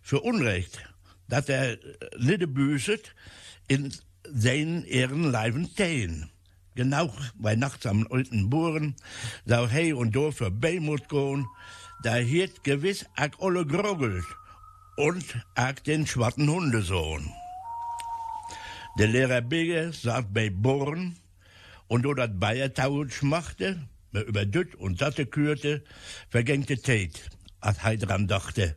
Für 0.00 0.20
Unrecht, 0.20 0.78
dass 1.28 1.48
er 1.48 1.78
nicht 2.18 2.54
büßet, 2.54 3.14
in 3.66 3.92
seinen 4.28 4.84
Ehren 4.84 5.24
leiben 5.24 5.66
stehen. 5.66 6.30
Genau 6.76 7.10
bei 7.36 7.56
nachts 7.56 7.86
am 7.86 8.06
alten 8.10 8.50
Buren, 8.50 8.96
so 9.46 9.66
hey 9.66 9.94
und 9.94 10.14
do 10.14 10.30
vorbei 10.30 10.78
muss 10.78 11.08
gehen, 11.08 11.46
da 12.02 12.16
hielt 12.16 12.64
gewiss 12.64 13.06
ak 13.16 13.36
alle 13.40 13.64
groggelt 13.64 14.26
und 14.96 15.24
ak 15.54 15.84
den 15.84 16.06
schwarzen 16.06 16.50
Hundesohn. 16.50 17.32
Der 18.98 19.08
Lehrer 19.08 19.40
Bigge 19.40 19.90
saß 19.90 20.26
bei 20.28 20.50
Bohren 20.50 21.16
und 21.88 22.02
do 22.02 22.12
dat 22.12 22.38
Bayertausch 22.38 23.22
machte, 23.22 23.80
mir 24.12 24.24
über 24.24 24.44
Düt 24.44 24.74
und 24.74 24.98
Satte 24.98 25.24
kürte, 25.24 25.82
vergängte 26.28 26.76
Tät, 26.76 27.30
als 27.60 27.82
hei 27.84 27.96
dran 27.96 28.28
dachte. 28.28 28.76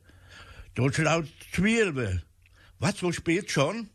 Dort 0.73 0.97
laut 0.99 1.27
Zwirbe, 1.51 2.21
was 2.79 2.99
so 2.99 3.11
spät 3.11 3.51
schon? 3.51 3.89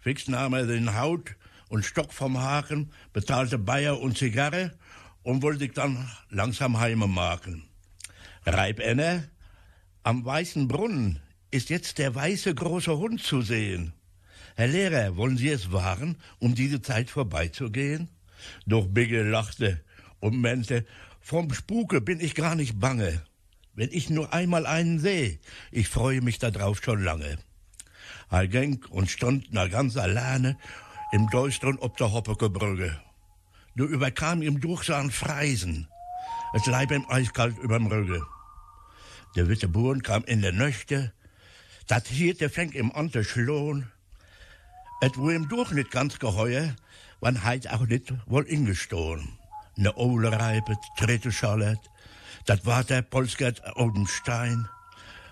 Fix 0.00 0.26
nahm 0.26 0.54
er 0.54 0.66
den 0.66 0.98
Haut 0.98 1.36
und 1.74 1.84
Stock 1.84 2.14
vom 2.14 2.38
Haken, 2.38 2.92
bezahlte 3.12 3.58
Bayer 3.58 3.98
und 3.98 4.16
Zigarre 4.16 4.70
und 5.24 5.42
wollte 5.42 5.58
sich 5.58 5.72
dann 5.72 6.08
langsam 6.30 6.78
heime 6.78 7.08
machen. 7.08 7.64
Reibenne, 8.46 9.28
am 10.04 10.24
Weißen 10.24 10.68
Brunnen 10.68 11.18
ist 11.50 11.70
jetzt 11.70 11.98
der 11.98 12.14
weiße 12.14 12.54
große 12.54 12.96
Hund 12.96 13.20
zu 13.20 13.42
sehen. 13.42 13.92
Herr 14.54 14.68
Lehrer, 14.68 15.16
wollen 15.16 15.36
Sie 15.36 15.48
es 15.48 15.72
wagen, 15.72 16.16
um 16.38 16.54
diese 16.54 16.80
Zeit 16.80 17.10
vorbeizugehen? 17.10 18.08
Doch 18.66 18.86
Bigge 18.86 19.24
lachte 19.24 19.82
und 20.20 20.40
meinte, 20.40 20.86
vom 21.20 21.52
Spuke 21.52 22.00
bin 22.00 22.20
ich 22.20 22.36
gar 22.36 22.54
nicht 22.54 22.78
bange. 22.78 23.20
Wenn 23.74 23.90
ich 23.90 24.10
nur 24.10 24.32
einmal 24.32 24.66
einen 24.66 25.00
sehe, 25.00 25.40
ich 25.72 25.88
freue 25.88 26.20
mich 26.20 26.38
darauf 26.38 26.80
schon 26.84 27.02
lange. 27.02 27.36
Er 28.30 28.46
ging 28.46 28.84
und 28.90 29.10
stand 29.10 29.48
na 29.50 29.66
ganz 29.66 29.96
alleine 29.96 30.56
im 31.14 31.30
Düstern 31.30 31.78
ob 31.78 31.96
der 31.96 32.12
Hoppekebrücke. 32.12 33.00
Du 33.76 33.84
überkam 33.84 34.42
ihm 34.42 34.60
durch 34.60 34.82
sein 34.82 35.12
Freisen. 35.12 35.86
Es 36.54 36.66
leib 36.66 36.90
ihm 36.90 37.06
eiskalt 37.08 37.56
überm 37.58 37.86
Rücken. 37.86 38.20
Der 39.36 39.48
witte 39.48 39.68
Buren 39.68 40.02
kam 40.02 40.24
in 40.24 40.42
der 40.42 40.50
Nöchte, 40.50 41.12
dat 41.86 42.08
hierte 42.08 42.50
fängt 42.50 42.74
ihm 42.74 42.90
an 42.90 43.12
zu 43.12 43.22
schlohn. 43.22 43.92
Et 45.02 45.16
wo 45.16 45.30
ihm 45.30 45.48
durch 45.48 45.70
nicht 45.70 45.92
ganz 45.92 46.18
geheuer, 46.18 46.74
wann 47.20 47.44
heit 47.44 47.68
auch 47.68 47.86
nicht 47.86 48.12
wohl 48.26 48.44
ingestohlen. 48.48 49.38
Ne 49.76 49.94
Ole 49.94 50.32
reipet, 50.32 50.78
dritte 50.98 51.30
Schallet, 51.30 51.78
dat 52.46 52.66
war 52.66 52.82
der 52.82 53.02
Polskert 53.02 53.62
Odenstein. 53.76 54.68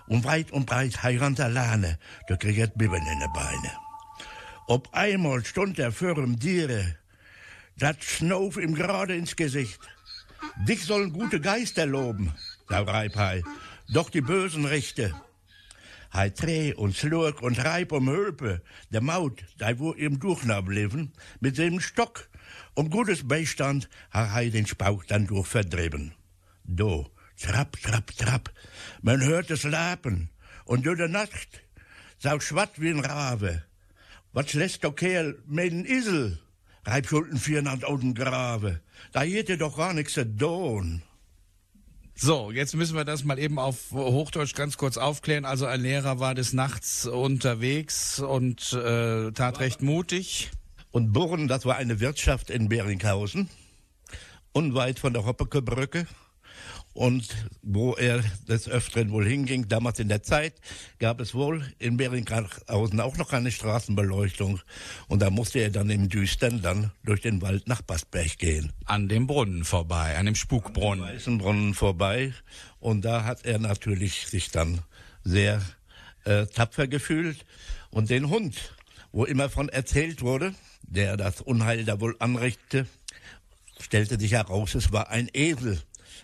Und 0.07 0.23
weit 0.23 0.51
und 0.51 0.65
breit 0.65 1.03
heirant 1.03 1.41
alleine, 1.41 1.99
da 2.29 2.37
kriegt 2.37 2.77
Bibben 2.77 3.05
in 3.05 3.19
de 3.19 3.27
Beine. 3.33 3.82
Ob 4.67 4.93
einmal 4.93 5.43
stund 5.43 5.77
er 5.77 5.91
für 5.91 6.17
im 6.17 6.39
Diere, 6.39 6.95
dat 7.77 8.03
schnof 8.03 8.57
ihm 8.57 8.75
gerade 8.75 9.15
ins 9.15 9.35
Gesicht. 9.35 9.79
Dich 10.67 10.83
sollen 10.85 11.11
gute 11.11 11.41
Geister 11.41 11.85
loben, 11.85 12.33
da 12.69 12.81
Reibhei, 12.81 13.43
doch 13.89 14.09
die 14.09 14.21
bösen 14.21 14.65
Richte. 14.65 15.13
Hei 16.13 16.29
dreh 16.29 16.73
und 16.73 16.95
slurk 16.95 17.41
und 17.41 17.63
reib 17.63 17.91
um 17.91 18.07
Hülpe, 18.07 18.61
der 18.91 19.01
Maut, 19.01 19.43
da 19.57 19.77
wo 19.79 19.93
ihm 19.93 20.19
durchnableven, 20.19 21.11
mit 21.39 21.57
dem 21.57 21.79
Stock, 21.79 22.29
um 22.75 22.89
gutes 22.89 23.27
Beistand, 23.27 23.89
ha 24.11 24.31
hei 24.31 24.49
den 24.49 24.67
Spauch 24.67 25.03
dann 25.05 25.27
durch 25.27 25.47
verdreben. 25.47 26.13
Do, 26.63 27.09
trapp, 27.41 27.81
trapp, 27.81 28.15
trapp, 28.15 28.53
man 29.01 29.21
hört 29.23 29.49
es 29.51 29.63
lapen, 29.63 30.29
und 30.65 30.85
durch 30.85 30.99
der 30.99 31.09
Nacht, 31.09 31.63
sau 32.19 32.39
schwatt 32.39 32.79
wie 32.79 32.91
ein 32.91 32.99
Rave. 32.99 33.63
Was 34.33 34.53
lässt 34.53 34.83
der 34.83 34.91
Kerl 34.91 35.37
meinen 35.45 35.85
Isel? 35.85 36.39
Reibschulden 36.85 37.37
vierhand 37.37 37.85
aus 37.85 37.99
dem 37.99 38.15
Grave. 38.15 38.81
Da 39.11 39.21
hätte 39.21 39.59
doch 39.59 39.77
gar 39.77 39.93
nichts 39.93 40.13
zu 40.13 40.25
tun. 40.25 41.03
So, 42.15 42.51
jetzt 42.51 42.75
müssen 42.75 42.95
wir 42.95 43.05
das 43.05 43.23
mal 43.23 43.37
eben 43.37 43.59
auf 43.59 43.91
Hochdeutsch 43.91 44.55
ganz 44.55 44.77
kurz 44.77 44.97
aufklären. 44.97 45.45
Also 45.45 45.67
ein 45.67 45.81
Lehrer 45.81 46.19
war 46.19 46.33
des 46.33 46.51
Nachts 46.51 47.05
unterwegs 47.05 48.19
und 48.19 48.73
äh, 48.73 49.31
tat 49.31 49.59
recht 49.59 49.83
mutig. 49.83 50.49
Und 50.91 51.13
Burren, 51.13 51.47
das 51.47 51.65
war 51.65 51.75
eine 51.75 51.99
Wirtschaft 51.99 52.49
in 52.49 52.69
Beringhausen, 52.69 53.49
unweit 54.51 54.99
von 54.99 55.13
der 55.13 55.25
Hoppekebrücke. 55.25 56.07
Und 56.93 57.27
wo 57.63 57.93
er 57.95 58.23
des 58.47 58.69
Öfteren 58.69 59.11
wohl 59.11 59.27
hinging, 59.27 59.67
damals 59.67 59.99
in 59.99 60.09
der 60.09 60.21
Zeit, 60.21 60.53
gab 60.99 61.19
es 61.19 61.33
wohl 61.33 61.65
in 61.79 61.97
Beringhausen 61.97 62.99
auch 62.99 63.17
noch 63.17 63.33
eine 63.33 63.51
Straßenbeleuchtung. 63.51 64.59
Und 65.07 65.21
da 65.21 65.31
musste 65.31 65.59
er 65.59 65.71
dann 65.71 65.89
im 65.89 66.07
Düstern 66.07 66.61
dann 66.61 66.91
durch 67.03 67.21
den 67.21 67.41
Wald 67.41 67.67
nach 67.67 67.81
Bastberg 67.81 68.37
gehen. 68.37 68.71
An 68.85 69.09
dem 69.09 69.25
Brunnen 69.25 69.65
vorbei, 69.65 70.17
an 70.17 70.27
dem 70.27 70.35
Spukbrunnen. 70.35 71.03
Weißen 71.03 71.39
Brunnen 71.39 71.73
vorbei. 71.73 72.31
Und 72.79 73.03
da 73.03 73.23
hat 73.23 73.43
er 73.43 73.57
natürlich 73.57 74.27
sich 74.27 74.51
dann 74.51 74.81
sehr 75.23 75.63
äh, 76.25 76.45
tapfer 76.45 76.87
gefühlt. 76.87 77.43
Und 77.89 78.11
den 78.11 78.29
Hund, 78.29 78.75
wo 79.11 79.25
immer 79.25 79.49
von 79.49 79.67
erzählt 79.67 80.21
wurde, 80.21 80.53
der 80.83 81.17
das 81.17 81.41
Unheil 81.41 81.85
da 81.85 81.99
wohl 81.99 82.15
anrichtete, 82.19 82.85
stellte 83.79 84.19
sich 84.19 84.33
heraus, 84.33 84.75
es 84.75 84.91
war 84.91 85.09
ein 85.09 85.27
Esel 85.33 85.81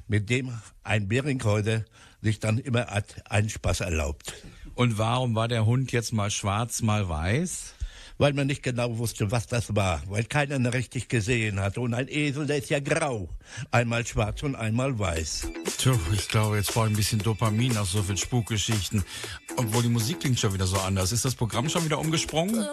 mit 0.09 0.29
dem 0.29 0.51
ein 0.83 1.07
Beringhäuser 1.07 1.85
sich 2.21 2.39
dann 2.39 2.57
immer 2.57 2.87
einen 3.29 3.49
Spaß 3.49 3.81
erlaubt. 3.81 4.33
Und 4.75 4.97
warum 4.97 5.35
war 5.35 5.47
der 5.47 5.65
Hund 5.65 5.91
jetzt 5.91 6.11
mal 6.11 6.31
schwarz, 6.31 6.81
mal 6.81 7.07
weiß? 7.07 7.75
Weil 8.17 8.33
man 8.33 8.47
nicht 8.47 8.63
genau 8.63 8.97
wusste, 8.97 9.31
was 9.31 9.47
das 9.47 9.77
war, 9.77 10.01
weil 10.09 10.25
keiner 10.25 10.57
ihn 10.57 10.65
richtig 10.65 11.07
gesehen 11.07 11.61
hat. 11.61 11.77
Und 11.77 11.93
ein 11.93 12.09
Esel, 12.09 12.47
der 12.47 12.57
ist 12.57 12.69
ja 12.69 12.81
grau. 12.81 13.29
Einmal 13.71 14.05
schwarz 14.05 14.43
und 14.43 14.55
einmal 14.55 14.99
weiß. 14.99 15.47
Tja, 15.77 15.97
ich 16.11 16.27
glaube, 16.27 16.57
jetzt 16.57 16.73
brauche 16.73 16.87
ich 16.87 16.93
ein 16.93 16.97
bisschen 16.97 17.19
Dopamin 17.19 17.77
aus 17.77 17.93
so 17.93 18.03
vielen 18.03 18.17
Spukgeschichten. 18.17 19.05
Obwohl 19.55 19.83
die 19.83 19.89
Musik 19.89 20.19
klingt 20.19 20.37
schon 20.37 20.53
wieder 20.53 20.67
so 20.67 20.77
anders. 20.79 21.13
Ist 21.13 21.23
das 21.23 21.35
Programm 21.35 21.69
schon 21.69 21.85
wieder 21.85 21.99
umgesprungen? 21.99 22.67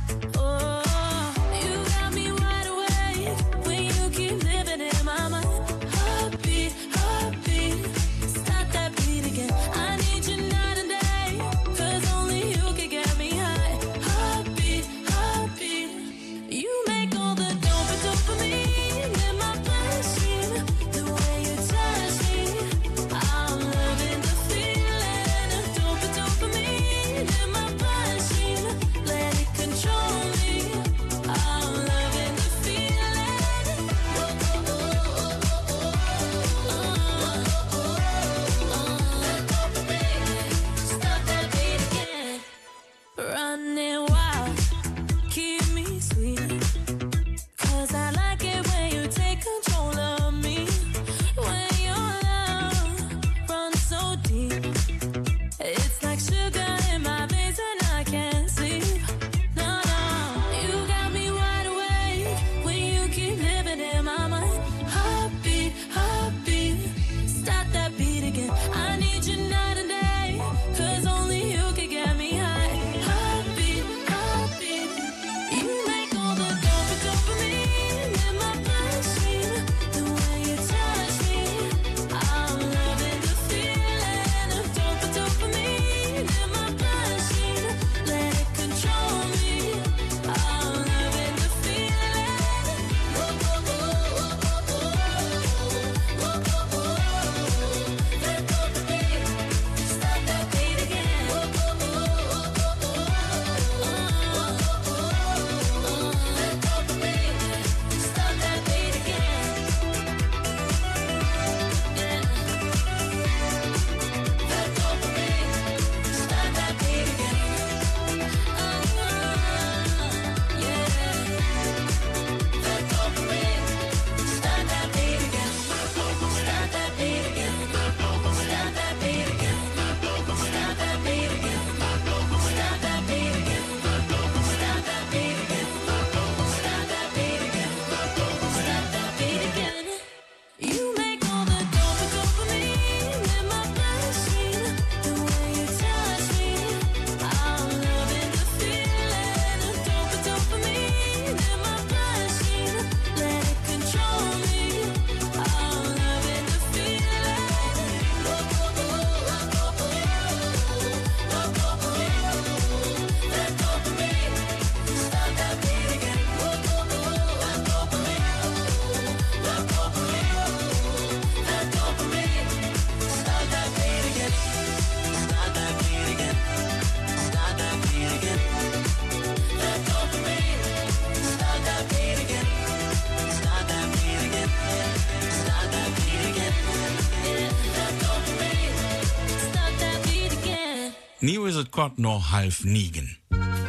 Nie 191.27 191.45
is 191.45 191.55
het 191.55 191.69
kort 191.69 191.97
noch 191.97 192.31
half 192.31 192.63
niegen. 192.63 193.17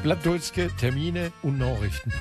Plattdeutsche 0.02 0.70
Termine 0.76 1.32
und 1.42 1.58
Nachrichten. 1.58 2.12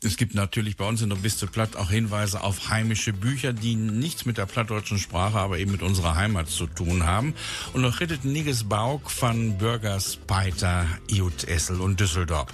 Es 0.00 0.16
gibt 0.16 0.34
natürlich 0.34 0.76
bei 0.76 0.86
uns 0.86 1.02
in 1.02 1.08
der 1.08 1.16
Biste 1.16 1.48
Platt 1.48 1.74
auch 1.74 1.90
Hinweise 1.90 2.40
auf 2.40 2.70
heimische 2.70 3.12
Bücher, 3.12 3.52
die 3.52 3.74
nichts 3.74 4.24
mit 4.24 4.38
der 4.38 4.46
plattdeutschen 4.46 5.00
Sprache, 5.00 5.38
aber 5.38 5.58
eben 5.58 5.72
mit 5.72 5.82
unserer 5.82 6.14
Heimat 6.14 6.48
zu 6.48 6.68
tun 6.68 7.04
haben. 7.04 7.34
Und 7.72 7.82
noch 7.82 7.98
redet 7.98 8.24
Niges 8.24 8.62
Bauk 8.62 9.10
von 9.10 9.58
Bürgers, 9.58 10.18
Peiter, 10.24 10.86
Iut, 11.10 11.48
Essel 11.48 11.80
und 11.80 11.98
Düsseldorf. 11.98 12.46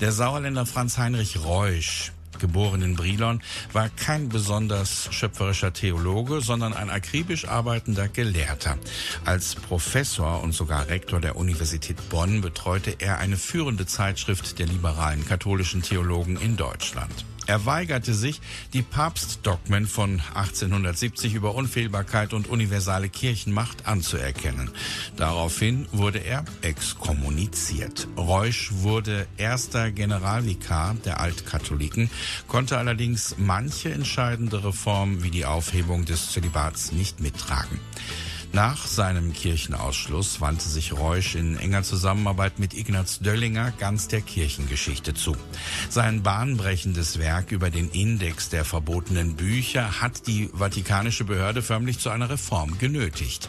Der 0.00 0.10
Sauerländer 0.10 0.66
Franz 0.66 0.98
Heinrich 0.98 1.44
Reusch 1.44 2.10
geboren 2.42 2.82
in 2.82 2.96
Brilon, 2.96 3.40
war 3.72 3.88
kein 3.88 4.28
besonders 4.28 5.08
schöpferischer 5.10 5.72
Theologe, 5.72 6.42
sondern 6.42 6.74
ein 6.74 6.90
akribisch 6.90 7.48
arbeitender 7.48 8.08
Gelehrter. 8.08 8.76
Als 9.24 9.54
Professor 9.54 10.42
und 10.42 10.52
sogar 10.52 10.88
Rektor 10.88 11.20
der 11.20 11.36
Universität 11.36 11.96
Bonn 12.10 12.42
betreute 12.42 12.96
er 12.98 13.18
eine 13.18 13.38
führende 13.38 13.86
Zeitschrift 13.86 14.58
der 14.58 14.66
liberalen 14.66 15.24
katholischen 15.24 15.82
Theologen 15.82 16.36
in 16.36 16.56
Deutschland. 16.56 17.24
Er 17.46 17.66
weigerte 17.66 18.14
sich, 18.14 18.40
die 18.72 18.82
Papstdogmen 18.82 19.86
von 19.86 20.20
1870 20.34 21.34
über 21.34 21.54
Unfehlbarkeit 21.54 22.34
und 22.34 22.48
universale 22.48 23.08
Kirchenmacht 23.08 23.86
anzuerkennen. 23.86 24.70
Daraufhin 25.16 25.86
wurde 25.92 26.18
er 26.18 26.44
exkommuniziert. 26.62 28.06
Reusch 28.16 28.70
wurde 28.72 29.26
erster 29.36 29.90
Generalvikar 29.90 30.94
der 31.04 31.20
Altkatholiken, 31.20 32.10
konnte 32.46 32.78
allerdings 32.78 33.36
manche 33.38 33.92
entscheidende 33.92 34.64
Reformen 34.64 35.22
wie 35.22 35.30
die 35.30 35.44
Aufhebung 35.44 36.04
des 36.04 36.30
Zölibats 36.30 36.92
nicht 36.92 37.20
mittragen. 37.20 37.80
Nach 38.54 38.86
seinem 38.86 39.32
Kirchenausschluss 39.32 40.42
wandte 40.42 40.68
sich 40.68 40.92
Reusch 40.92 41.36
in 41.36 41.56
enger 41.56 41.84
Zusammenarbeit 41.84 42.58
mit 42.58 42.74
Ignaz 42.74 43.20
Döllinger 43.20 43.72
ganz 43.78 44.08
der 44.08 44.20
Kirchengeschichte 44.20 45.14
zu. 45.14 45.34
Sein 45.88 46.22
bahnbrechendes 46.22 47.18
Werk 47.18 47.50
über 47.50 47.70
den 47.70 47.90
Index 47.90 48.50
der 48.50 48.66
verbotenen 48.66 49.36
Bücher 49.36 50.02
hat 50.02 50.26
die 50.26 50.50
vatikanische 50.52 51.24
Behörde 51.24 51.62
förmlich 51.62 51.98
zu 51.98 52.10
einer 52.10 52.28
Reform 52.28 52.76
genötigt. 52.78 53.48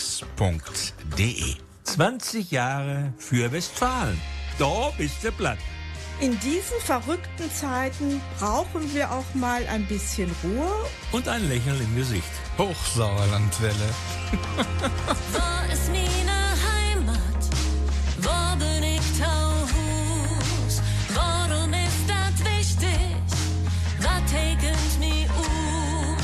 20 1.84 2.50
Jahre 2.50 3.12
für 3.18 3.52
Westfalen. 3.52 4.18
Da 4.58 4.90
bist 4.96 5.22
du 5.22 5.30
platt. 5.32 5.58
In 6.22 6.38
diesen 6.38 6.78
verrückten 6.78 7.50
Zeiten 7.52 8.20
brauchen 8.38 8.94
wir 8.94 9.10
auch 9.10 9.34
mal 9.34 9.66
ein 9.66 9.84
bisschen 9.86 10.30
Ruhe. 10.44 10.70
Und 11.10 11.26
ein 11.26 11.48
Lächeln 11.48 11.80
im 11.80 11.96
Gesicht. 11.96 12.30
Hochsauerlandwelle. 12.56 13.74
Wo 15.32 15.72
ist 15.72 15.88
meine 15.88 16.38
Heimat? 16.62 17.42
Wo 18.18 18.56
bin 18.56 18.84
ich 18.84 19.00
Tauhus? 19.18 20.80
Warum 21.12 21.72
ist 21.72 22.06
das 22.06 22.46
wichtig? 22.46 23.16
Was 23.98 24.22
tegend 24.30 25.00
mir 25.00 25.26
ut? 25.26 26.22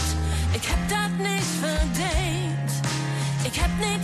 Ich 0.54 0.68
hab 0.70 0.88
das 0.88 1.10
nicht 1.18 1.50
verdient. 1.60 2.70
Ich 3.44 3.60
hab 3.60 3.70
nichts 3.80 3.97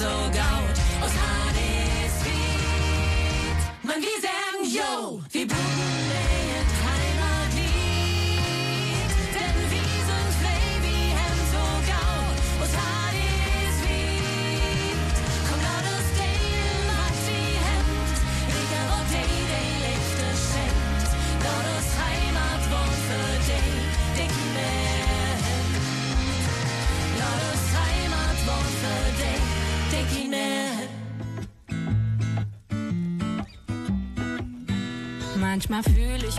so 0.00 0.30
gaut 0.32 0.59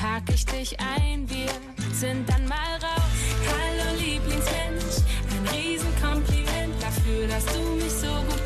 Pack 0.00 0.22
ich 0.32 0.46
dich 0.46 0.76
ein, 0.80 1.28
wir 1.28 1.50
sind 1.92 2.26
dann 2.28 2.48
mal 2.48 2.74
raus. 2.80 3.18
Hallo 3.52 3.96
Lieblingsmensch, 3.98 5.04
ein 5.30 5.46
Riesenkompliment 5.54 6.74
dafür, 6.80 7.28
dass 7.28 7.44
du 7.44 7.60
mich 7.76 7.92
so 7.92 8.08
gut 8.08 8.39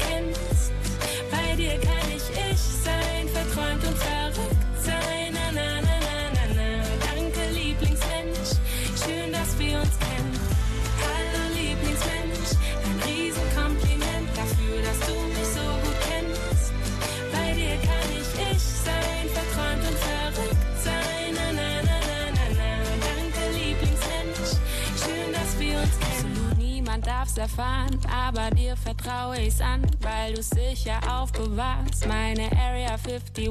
an, 29.64 29.82
weil 30.00 30.34
du's 30.34 30.50
sicher 30.50 30.98
aufbewahrst. 31.10 32.06
Meine 32.06 32.50
Area 32.52 32.96
51. 33.04 33.50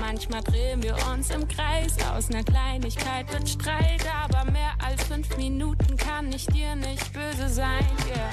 Manchmal 0.00 0.42
drehen 0.42 0.82
wir 0.82 0.96
uns 1.12 1.30
im 1.30 1.46
Kreis. 1.46 1.96
Aus 2.12 2.28
ner 2.28 2.42
Kleinigkeit 2.44 3.32
wird 3.32 3.48
Streit, 3.48 4.04
aber 4.24 4.50
mehr 4.50 4.72
als 4.84 5.04
fünf 5.04 5.36
Minuten 5.36 5.96
kann 5.96 6.32
ich 6.32 6.46
dir 6.46 6.74
nicht 6.76 7.12
böse 7.12 7.48
sein. 7.48 7.86
Yeah. 8.08 8.30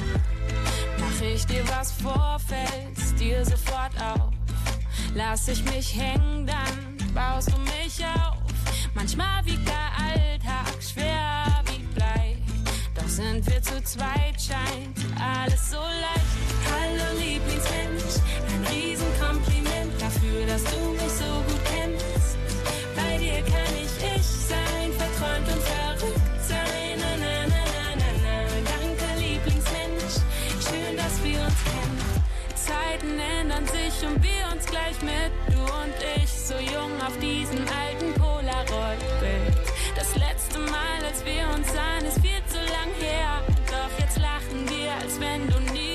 Mach 0.99 1.21
ich 1.21 1.45
dir 1.45 1.63
was 1.69 1.91
vor, 1.91 2.38
fällt's 2.47 3.13
dir 3.15 3.43
sofort 3.45 3.91
auf. 4.01 4.32
Lass 5.13 5.47
ich 5.47 5.63
mich 5.65 5.95
hängen, 5.95 6.47
dann 6.47 7.13
baust 7.13 7.51
du 7.51 7.57
mich 7.59 8.03
auf. 8.05 8.38
Manchmal 8.93 9.45
wiegt 9.45 9.67
der 9.67 10.05
Alltag 10.05 10.82
schwer 10.82 11.63
wie 11.65 11.84
Blei. 11.93 12.38
Doch 12.95 13.07
sind 13.07 13.45
wir 13.47 13.61
zu 13.61 13.82
zweit, 13.84 14.39
scheint 14.39 14.97
alles 15.19 15.71
so 15.71 15.78
leicht. 15.78 16.26
Hallo 16.72 17.07
Lieblingsmensch, 17.20 18.15
ein 18.51 18.63
Riesenkompliment 18.74 19.93
dafür, 19.99 20.45
dass 20.47 20.63
du 20.63 20.80
mich 20.99 21.13
so 21.22 21.32
gut 21.47 21.63
kennst. 21.72 22.38
Bei 22.95 23.18
dir 23.18 23.41
kann 23.53 23.74
ich 23.84 23.93
ich 24.15 24.28
sein, 24.51 24.89
verträumt 25.01 25.47
und 25.53 25.63
verrückt 25.63 26.41
sein. 26.47 26.95
Na, 27.01 27.11
na, 27.24 27.36
na, 27.53 27.63
na, 27.78 27.89
na, 28.01 28.09
na. 28.26 28.36
Danke 28.72 29.07
Lieblingsmensch, 29.24 30.15
schön, 30.68 30.95
dass 30.97 31.15
wir 31.24 31.39
uns 31.47 31.59
kennen. 31.72 31.99
Zeiten 32.55 33.20
ändern 33.39 33.65
sich 33.68 33.95
und 34.07 34.22
wir 34.22 34.43
uns 34.53 34.65
gleich 34.65 34.99
mit, 35.01 35.32
du 35.53 35.61
und 35.61 35.95
ich, 36.22 36.30
so 36.30 36.55
jung 36.55 36.93
auf 37.05 37.15
diesem 37.20 37.63
alten 37.84 38.13
Polaroid-Bild. 38.20 39.57
Das 39.95 40.15
letzte 40.15 40.59
Mal, 40.59 40.99
als 41.07 41.24
wir 41.26 41.43
uns 41.55 41.68
sahen, 41.74 42.05
ist 42.05 42.20
viel 42.20 42.43
zu 42.47 42.59
lang 42.76 42.91
her. 42.99 43.41
Doch 43.72 43.93
jetzt 43.99 44.18
lachen 44.18 44.68
wir, 44.70 44.91
als 45.01 45.20
wenn 45.20 45.47
du 45.47 45.59
nie 45.74 45.86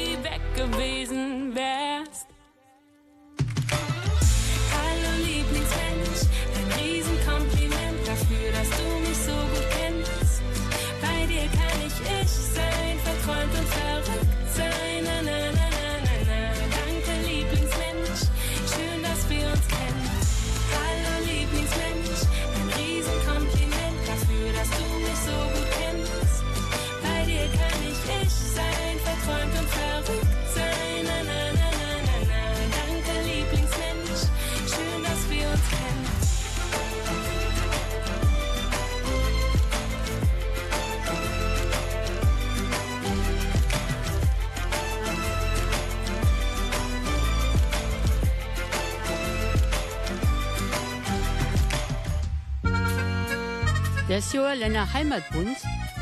Jahr 54.13 54.55
Länder 54.55 54.93
Heimatbund 54.93 55.57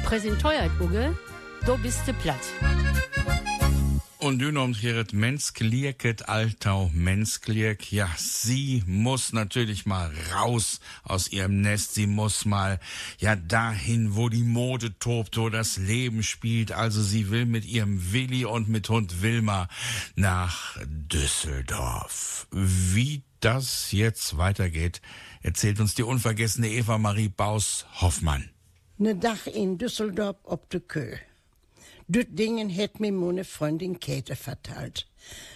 präsentiert 0.05 0.73
Uge, 0.81 1.17
du 1.65 1.79
bist 1.79 2.01
du 2.09 2.13
platt. 2.13 2.41
Und 4.19 4.41
du 4.41 4.51
nomtiert 4.51 5.13
Mensklieket, 5.13 6.29
Altau 6.29 6.91
Menskliek. 6.93 7.93
Ja, 7.93 8.09
sie 8.17 8.83
muss 8.85 9.33
natürlich 9.33 9.87
mal 9.87 10.11
raus 10.35 10.81
aus 11.05 11.31
ihrem 11.31 11.61
Nest. 11.61 11.95
Sie 11.95 12.09
muss 12.09 12.45
mal, 12.45 12.81
ja, 13.21 13.37
dahin, 13.37 14.17
wo 14.17 14.29
die 14.29 14.43
Mode 14.43 14.99
tobt, 14.99 15.37
wo 15.37 15.49
das 15.49 15.77
Leben 15.77 16.25
spielt. 16.25 16.73
Also 16.73 17.03
sie 17.03 17.31
will 17.31 17.47
mit 17.47 17.65
ihrem 17.65 18.13
Willi 18.13 18.45
und 18.45 18.69
mit 18.69 18.89
Hund 18.89 19.23
Wilma 19.23 19.69
nach 20.17 20.77
Düsseldorf. 20.85 22.49
Wie 22.51 23.23
das 23.39 23.93
jetzt 23.93 24.37
weitergeht, 24.37 25.01
erzählt 25.43 25.81
uns 25.81 25.95
die 25.95 26.03
unvergessene 26.03 26.69
Eva 26.69 26.99
Marie 26.99 27.29
Baus 27.29 27.87
Hoffmann. 28.01 28.51
Ne 28.99 29.15
Dach 29.17 29.47
in 29.47 29.79
Düsseldorf 29.79 30.37
ob 30.45 30.69
de 30.71 30.81
Kö. 30.81 31.17
Düt 32.09 32.39
Dingen 32.39 32.69
hätt 32.69 33.01
mir 33.01 33.13
meine 33.13 33.45
Freundin 33.45 34.01
Käthe 34.01 34.37
verteilt. 34.37 35.07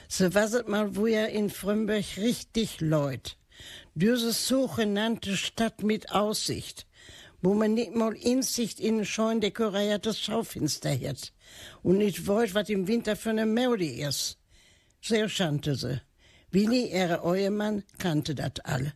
So 0.09 0.35
was 0.35 0.53
es 0.55 0.66
mal 0.66 0.97
wo 0.97 1.07
ja 1.07 1.26
in 1.26 1.51
Frömberg 1.51 2.16
richtig 2.16 2.80
leut. 2.80 3.37
Diese 3.95 4.32
sogenannte 4.32 5.37
Stadt 5.37 5.82
mit 5.82 6.11
Aussicht, 6.11 6.87
wo 7.43 7.55
man 7.55 7.74
nicht 7.74 7.95
mal 7.95 8.14
Insicht 8.14 8.80
in 8.80 9.01
ein 9.01 9.05
schön 9.05 9.41
dekoriertes 9.41 10.20
Schaufenster 10.20 10.99
hat 10.99 11.32
und 11.82 11.99
nicht 11.99 12.26
wollt, 12.26 12.55
was 12.55 12.68
im 12.68 12.87
Winter 12.89 13.16
für 13.16 13.30
eine 13.30 13.47
Melde 13.47 13.87
ist. 13.87 14.39
Sehr 15.03 15.28
schante 15.28 15.74
sie. 15.74 16.01
Willi, 16.51 16.93
ihre 16.93 17.20
Ehemann, 17.24 17.82
kannte 17.99 18.35
dat 18.35 18.64
all. 18.64 18.95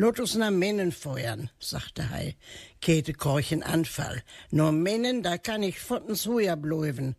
Lot 0.00 0.20
uns 0.20 0.36
na 0.36 0.52
Männen 0.52 0.92
feuern, 0.92 1.50
sagte 1.58 2.08
Hei. 2.10 2.36
Käthe 2.80 3.14
korchen 3.14 3.64
Anfall. 3.64 4.22
Nur 4.52 4.70
Männen, 4.70 5.24
da 5.24 5.38
kann 5.38 5.64
ich 5.64 5.80
fottens 5.80 6.24
Huja 6.24 6.54
bleiben. 6.54 7.16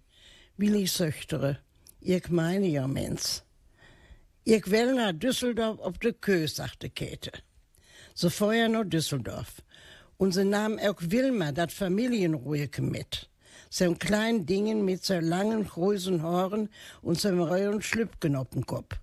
Willi 0.55 0.87
söchtere. 0.87 1.57
Ich 1.99 2.29
meine 2.29 2.67
ja, 2.67 2.87
Mensch. 2.87 3.41
Ich 4.45 4.71
will 4.71 4.95
nach 4.95 5.11
Düsseldorf 5.11 5.79
ob 5.81 5.99
de 5.99 6.13
Kö, 6.13 6.47
sagte 6.47 6.89
Käthe. 6.89 7.33
So 8.15 8.29
feuer 8.29 8.69
nach 8.69 8.85
Düsseldorf. 8.85 9.61
Und 10.15 10.31
sie 10.31 10.45
nahm 10.45 10.79
auch 10.79 11.01
Wilma, 11.01 11.51
dat 11.51 11.73
Familienruhige 11.73 12.81
mit. 12.81 13.29
So 13.69 13.93
kleinen 13.93 14.45
Dingen 14.45 14.85
mit 14.85 15.03
so 15.03 15.19
langen, 15.19 15.65
großen 15.65 16.23
Haaren 16.23 16.69
und 17.01 17.19
so 17.19 17.27
einem 17.27 17.41
reuen 17.41 17.81
Schlüpfknoppenkopf. 17.81 18.95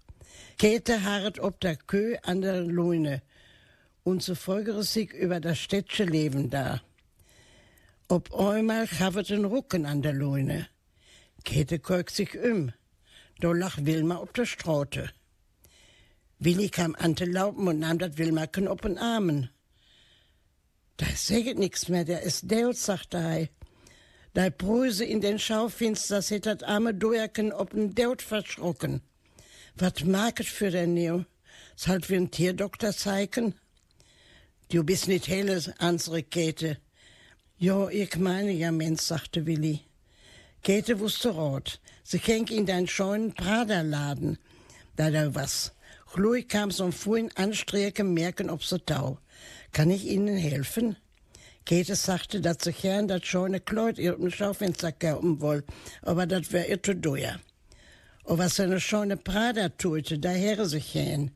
Käthe 0.57 1.05
harret 1.05 1.39
ob 1.41 1.61
der 1.61 1.77
Kö 1.77 2.17
an 2.23 2.41
der 2.41 2.63
Lune. 2.63 3.21
Und 4.07 4.23
so 4.23 4.37
folgere 4.37 4.85
sich 4.85 5.13
über 5.13 5.41
das 5.41 5.59
städtische 5.59 6.05
Leben 6.05 6.49
da. 6.49 6.81
Ob 8.07 8.33
einmal 8.33 8.87
havet 8.87 9.31
den 9.31 9.45
Rücken 9.45 9.85
an 9.85 10.01
der 10.01 10.13
Leune. 10.13 10.69
Käthe 11.45 11.81
keugt 11.81 12.15
sich 12.15 12.39
um. 12.39 12.73
Da 13.41 13.51
lach 13.51 13.79
Wilma 13.83 14.19
ob 14.21 14.33
der 14.33 14.47
Straute. 14.47 15.11
Willi 16.39 16.69
kam 16.69 16.95
an 16.95 17.17
den 17.17 17.33
Lauben 17.33 17.67
und 17.67 17.81
nahm 17.81 17.99
dat 17.99 18.17
Wilmaken 18.17 18.69
op 18.69 18.83
den 18.83 18.97
Armen. 18.97 19.51
Da 20.99 21.07
säget 21.07 21.59
nix 21.59 21.89
mehr, 21.89 22.05
der 22.05 22.23
ist 22.23 22.49
deut, 22.49 22.77
sagte 22.77 23.17
er. 23.17 23.49
Da 24.35 24.51
Brüse 24.51 25.05
in 25.05 25.21
den 25.21 25.41
Schaufenster 25.41 26.23
hat 26.23 26.47
dat 26.47 26.63
arme 26.63 26.95
Dojaken 26.95 27.53
op 27.53 27.71
den 27.71 27.93
Deut 27.97 28.23
verschrocken. 28.23 29.01
Wat 29.75 30.05
mag 30.05 30.39
es 30.39 30.47
für 30.47 30.71
den 30.71 30.95
Neo? 30.95 31.25
Sollt 31.75 32.09
wir 32.09 32.19
einen 32.19 32.31
Tierdoktor 32.31 32.93
zeigen? 32.93 33.55
Du 34.69 34.83
bist 34.83 35.07
nicht 35.07 35.29
helle, 35.29 35.63
unsere 35.81 36.25
Käthe. 36.25 36.79
Jo, 37.57 37.89
ich 37.89 38.17
meine 38.17 38.51
ja, 38.51 38.73
Mensch, 38.73 39.03
sagte 39.03 39.47
Willi. 39.47 39.83
Käthe 40.63 40.99
wusste 40.99 41.29
rot. 41.29 41.81
Sie 42.03 42.19
ging 42.19 42.49
in 42.49 42.67
den 42.67 42.89
scheuen 42.89 43.33
Praderladen. 43.33 44.39
Da 44.97 45.11
da 45.11 45.33
was. 45.35 45.73
Chloe 46.13 46.43
kam 46.43 46.73
so 46.73 46.91
vorhin 46.91 47.31
anstreken 47.37 48.13
merken 48.13 48.51
ob 48.51 48.65
so 48.65 48.79
tau. 48.79 49.19
Kann 49.73 49.91
ich 49.91 50.05
Ihnen 50.05 50.37
helfen? 50.37 50.97
Käthe 51.65 51.95
sagte, 51.95 52.41
dass 52.41 52.59
sie 52.63 52.73
gern 52.73 53.07
das 53.07 53.25
scheune 53.25 53.61
Kleid 53.61 53.99
ihr 53.99 54.17
Schaufenster 54.31 54.93
kaufen 54.93 55.41
woll, 55.41 55.65
aber 56.03 56.27
das 56.27 56.53
wär 56.53 56.69
ihr 56.69 56.83
zu 56.83 56.95
teuer. 56.95 57.39
Und 58.25 58.39
was 58.39 58.57
seine 58.57 58.81
scheune 58.81 59.17
Prada 59.17 59.69
tute, 59.69 60.19
da 60.19 60.35
wäre 60.35 60.67
sich 60.67 60.91
hin. 60.91 61.31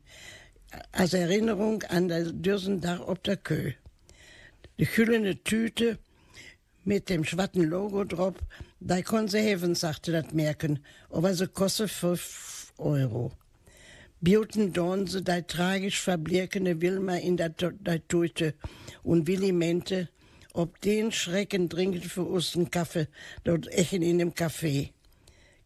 Als 0.91 1.13
Erinnerung 1.13 1.83
an 1.83 2.07
das 2.07 2.29
Dürsendach 2.33 3.01
ob 3.07 3.23
der 3.23 3.37
Kö. 3.37 3.71
Die 4.79 4.85
kühlende 4.85 5.43
Tüte 5.43 5.99
mit 6.83 7.09
dem 7.09 7.23
schwatten 7.23 7.63
Logo 7.63 8.03
drauf, 8.03 8.35
da 8.79 9.01
kon 9.01 9.27
sie 9.27 9.39
sagte 9.75 10.11
das 10.11 10.33
Merken, 10.33 10.79
aber 11.09 11.33
sie 11.33 11.47
kostet 11.47 11.91
fünf 11.91 12.73
Euro. 12.77 13.31
Biuten 14.21 14.71
dorn 14.71 15.07
sie 15.07 15.23
da 15.23 15.41
tragisch 15.41 15.99
verbliekene 15.99 16.81
Wilma 16.81 17.15
in 17.15 17.37
der 17.37 17.55
Tüte 18.07 18.53
und 19.03 19.27
Willi 19.27 19.51
meinte, 19.51 20.09
ob 20.53 20.79
den 20.81 21.11
Schrecken 21.11 21.69
dringend 21.69 22.05
für 22.05 22.23
uns 22.23 22.55
Kaffee 22.71 23.07
dort 23.43 23.67
echen 23.67 24.01
in 24.01 24.19
dem 24.19 24.33
Café. 24.33 24.91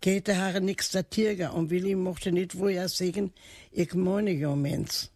Käthe 0.06 0.38
haare 0.38 0.62
nix 0.62 0.92
der 0.92 1.10
Tierger 1.10 1.56
und 1.56 1.72
Willi 1.72 1.96
mochte 1.96 2.32
nicht 2.32 2.60
woher 2.60 2.88
sagen, 2.90 3.34
ich 3.72 3.96
meine 3.96 4.30
jo 4.30 4.56
Mensch. 4.56 5.10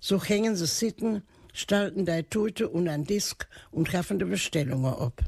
So 0.00 0.20
hängen 0.20 0.56
sie 0.56 0.66
sitten, 0.66 1.22
stalten 1.52 2.06
dei 2.06 2.22
Tute 2.22 2.68
und 2.68 2.88
an 2.88 3.04
Disk 3.04 3.46
und 3.70 3.88
schaffen 3.88 4.18
die 4.18 4.24
Bestellungen 4.24 4.94
ab. 4.94 5.22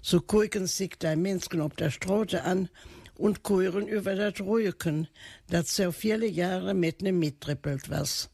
So 0.00 0.18
gucken 0.22 0.66
sich 0.66 0.96
dei 0.98 1.14
Menschen 1.14 1.60
ob 1.60 1.76
der 1.76 1.90
Strote 1.90 2.44
an 2.44 2.70
und 3.18 3.42
kuren 3.42 3.86
über 3.86 4.14
das 4.14 4.40
Ruhigen, 4.40 5.08
das 5.50 5.76
so 5.76 5.92
viele 5.92 6.26
Jahre 6.26 6.72
mit 6.72 7.02
ne 7.02 7.12
mittrippelt 7.12 7.90
was. 7.90 8.30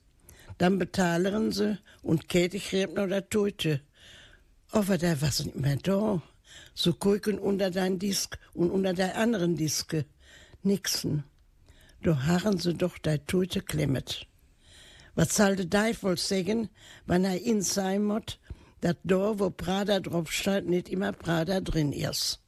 Dann 0.59 0.79
betalern 0.79 1.51
sie 1.51 1.77
und 2.03 2.29
Käthe 2.29 2.61
gräbt 2.61 2.95
noch 2.95 3.09
der 3.09 3.29
Tute. 3.29 3.81
Aber 4.71 4.97
der 4.97 5.21
was 5.21 5.45
nicht 5.45 5.57
mehr 5.57 5.79
da. 5.83 6.23
So 6.81 6.93
gucken 6.93 7.41
unter 7.41 7.73
dein 7.73 7.99
Disk 7.99 8.39
und 8.55 8.71
unter 8.71 8.93
der 8.93 9.17
anderen 9.17 9.57
Diske. 9.57 10.05
Nixen. 10.63 11.25
Da 12.05 12.23
harren 12.23 12.59
sie 12.59 12.73
doch 12.73 12.99
dei 12.99 13.19
Tute 13.19 13.63
klemmet. 13.63 14.29
Was 15.17 15.35
soll 15.35 15.57
der 15.57 15.69
Teufel 15.69 16.17
sagen, 16.17 16.69
wenn 17.05 17.25
er 17.25 17.43
in 17.43 17.63
sein 17.63 18.05
muss, 18.05 18.39
dass 18.81 18.95
da, 19.03 19.41
wo 19.41 19.51
Prada 19.51 19.99
drauf 19.99 20.31
steht, 20.31 20.69
nicht 20.69 20.89
immer 20.89 21.11
Prada 21.11 21.61
drin 21.61 21.93
ist? 21.93 22.39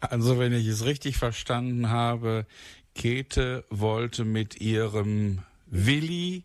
Also, 0.00 0.38
wenn 0.38 0.52
ich 0.52 0.66
es 0.66 0.84
richtig 0.84 1.16
verstanden 1.16 1.88
habe, 1.88 2.46
Käthe 2.94 3.64
wollte 3.70 4.26
mit 4.26 4.60
ihrem 4.60 5.38
Willi 5.64 6.44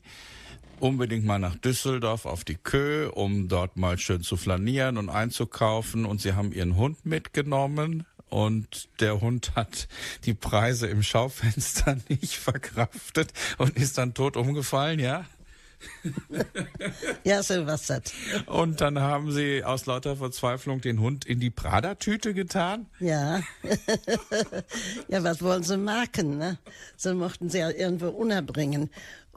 unbedingt 0.82 1.26
mal 1.26 1.40
nach 1.40 1.56
Düsseldorf 1.56 2.26
auf 2.26 2.44
die 2.44 2.56
Kö, 2.56 3.10
um 3.10 3.48
dort 3.48 3.78
mal 3.78 3.98
schön 3.98 4.22
zu 4.22 4.38
flanieren 4.38 4.98
und 4.98 5.10
einzukaufen. 5.10 6.06
Und 6.06 6.22
sie 6.22 6.34
haben 6.34 6.52
ihren 6.52 6.76
Hund 6.76 7.06
mitgenommen. 7.06 8.06
Und 8.30 8.90
der 9.00 9.22
Hund 9.22 9.54
hat 9.56 9.88
die 10.26 10.36
Preise 10.36 10.88
im 10.88 11.02
Schaufenster 11.02 11.98
nicht 12.10 12.36
verkraftet 12.36 13.34
und 13.58 13.76
ist 13.76 13.98
dann 13.98 14.14
tot 14.14 14.38
umgefallen, 14.38 15.00
ja? 15.00 15.26
ja, 17.24 17.42
so 17.42 17.66
was 17.66 17.88
das. 17.88 18.02
Und 18.46 18.82
dann 18.82 19.00
haben 19.00 19.32
sie 19.32 19.64
aus 19.64 19.86
lauter 19.86 20.18
Verzweiflung 20.18 20.82
den 20.82 21.00
Hund 21.00 21.26
in 21.26 21.40
die 21.40 21.50
Prada-Tüte 21.50 22.34
getan? 22.34 22.88
Ja. 23.00 23.42
ja, 25.08 25.24
was 25.24 25.42
wollen 25.42 25.64
sie 25.64 25.78
machen, 25.78 26.38
ne? 26.38 26.58
So 26.98 27.16
mochten 27.16 27.50
sie 27.50 27.60
ja 27.60 27.70
irgendwo 27.70 28.10
unterbringen. 28.10 28.90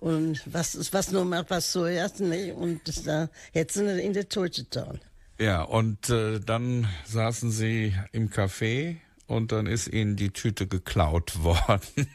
Und 0.02 0.42
was, 0.52 0.92
was 0.92 1.12
nur 1.12 1.24
mal 1.24 1.44
was 1.46 1.70
so 1.70 1.84
ist, 1.84 2.18
ne? 2.18 2.52
Und 2.54 3.06
da 3.06 3.28
hätten 3.52 3.86
sie 3.86 4.02
in 4.02 4.12
die 4.12 4.24
Tüte 4.24 4.64
getan. 4.64 4.98
Ja, 5.38 5.62
und 5.62 6.10
äh, 6.10 6.40
dann 6.40 6.88
saßen 7.06 7.52
sie 7.52 7.94
im 8.10 8.28
Café 8.28 8.96
und 9.28 9.52
dann 9.52 9.66
ist 9.66 9.86
ihnen 9.86 10.16
die 10.16 10.30
Tüte 10.30 10.66
geklaut 10.66 11.38
worden. 11.44 12.08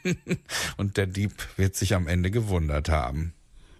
und 0.76 0.98
der 0.98 1.06
Dieb 1.06 1.32
wird 1.56 1.76
sich 1.76 1.94
am 1.94 2.08
Ende 2.08 2.30
gewundert 2.30 2.90
haben. 2.90 3.32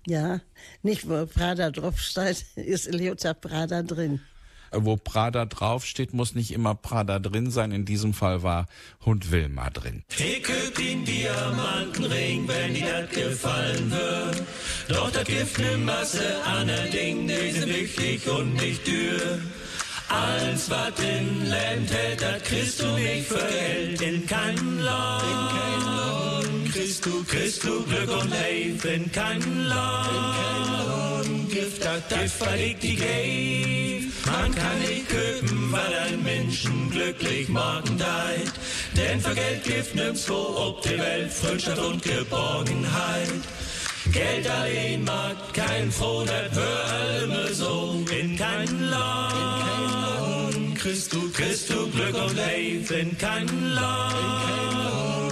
Ja, 0.07 0.41
nicht 0.83 1.07
wo 1.07 1.27
Prada 1.27 1.71
draufsteht, 1.71 2.47
ist 2.57 2.87
Eliota 2.87 3.35
Prada 3.35 3.83
drin. 3.83 4.21
Wo 4.73 4.97
Prada 4.97 5.47
draufsteht, 5.47 6.15
muss 6.15 6.35
nicht 6.35 6.53
immer 6.53 6.75
Prada 6.75 7.19
drin 7.19 7.51
sein. 7.51 7.73
In 7.73 7.85
diesem 7.85 8.15
Fall 8.15 8.43
war 8.43 8.67
Hund 9.05 9.31
Wilma 9.31 9.71
drin. 9.71 10.05
Ich 10.19 10.43
den 10.79 11.05
Diamantenring, 11.05 12.49
wenn 12.49 12.75
dir 12.75 13.07
das 13.07 13.11
gefallen 13.11 13.91
wird. 13.91 14.43
Doch 14.89 15.11
da 15.11 15.23
gibt 15.23 15.59
ne 15.59 15.77
Masse 15.79 16.45
aner 16.45 16.85
Ding, 16.93 17.29
die 17.29 17.51
sind 17.51 17.69
wichtig 17.69 18.29
und 18.29 18.55
nicht 18.55 18.87
dürr. 18.87 19.39
Alles, 20.09 20.71
was 20.71 20.99
in 21.01 21.47
Land 21.51 21.93
hält, 21.93 22.23
das 22.23 22.43
kriegst 22.45 22.81
du 22.81 22.87
nicht 22.93 23.29
Geld 23.29 24.01
in 24.01 24.27
kein 24.27 24.79
Land. 24.81 25.23
In 25.23 25.59
kein 25.59 25.95
Land 25.95 26.38
kriegst 26.73 27.07
du, 27.07 27.25
kriegst 27.25 27.65
du 27.65 27.85
Glück 27.85 28.11
und 28.11 28.31
Leben 28.31 28.89
in 28.89 29.13
kein 29.13 29.67
Land 29.67 31.51
Gift, 31.51 31.85
das 31.85 32.09
Gift, 32.09 32.41
was 32.41 32.55
ich 32.55 32.79
die 32.79 32.97
geb. 32.97 34.13
Man 34.27 34.55
kann 34.55 34.79
nicht 34.81 35.09
köpen, 35.09 35.73
weil 35.73 35.95
ein 36.07 36.23
Menschen 36.23 36.91
glücklich 36.91 37.49
morgen 37.49 37.99
deit. 37.99 38.53
Denn 38.97 39.21
für 39.21 39.35
Geld 39.35 39.65
gibt 39.65 39.95
nirgendwo 39.95 40.35
ob 40.35 40.83
die 40.83 40.99
Welt 40.99 41.33
Freundschaft 41.33 41.79
und 41.79 42.03
Geborgenheit. 42.03 43.43
Geld 44.13 44.49
allein 44.49 45.05
mag 45.05 45.37
kein 45.55 45.91
froh, 45.91 46.25
das 46.25 46.57
wär 46.57 47.23
immer 47.25 47.53
so 47.53 48.05
in 48.11 48.37
kein 48.37 48.89
Land 48.89 49.49
kriegst 50.89 51.13
du, 51.13 51.31
kriegst 51.33 51.71
du 51.71 51.91
Glück 51.91 52.15
und 52.15 52.35
Leben 52.35 52.95
in 52.95 53.19
kein 53.19 53.47
Land. 53.75 55.28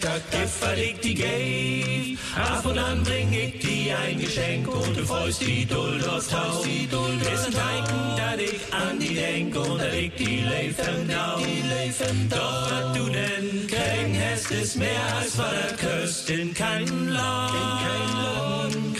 Das 0.00 0.22
Gift, 0.30 0.54
verlegt 0.64 1.04
die 1.04 1.14
Gave. 1.14 2.18
Ab 2.34 2.64
und 2.64 2.78
an 2.78 3.02
bring 3.02 3.32
ich 3.32 3.58
dir 3.58 3.98
ein 3.98 4.18
Geschenk 4.18 4.66
und 4.66 4.96
du 4.96 5.04
freust 5.04 5.42
die 5.42 5.66
Duld 5.66 6.08
aus 6.08 6.28
Tau. 6.28 6.62
Die 6.64 6.84
ist 6.84 7.46
ein 7.46 7.52
Zeichen, 7.52 8.16
dass 8.16 8.40
ich 8.40 8.72
an 8.72 8.98
die 8.98 9.14
denk 9.14 9.56
und 9.56 9.78
dass 9.78 9.94
ich 9.94 10.12
die. 10.14 10.24
Die 10.24 10.42
Leben 10.42 12.28
Doch 12.30 12.70
was 12.70 12.96
du 12.96 13.04
denn 13.10 13.66
kriegen 13.66 13.99
hast, 14.40 14.50
ist 14.50 14.76
mehr 14.76 15.16
als 15.16 15.38
was 15.38 15.52
er 15.52 15.76
küsst 15.76 16.30
in 16.30 16.54
kein 16.54 17.08
Land. 17.08 17.54
In 17.54 17.86
kein 17.86 18.12
Land 18.22 18.96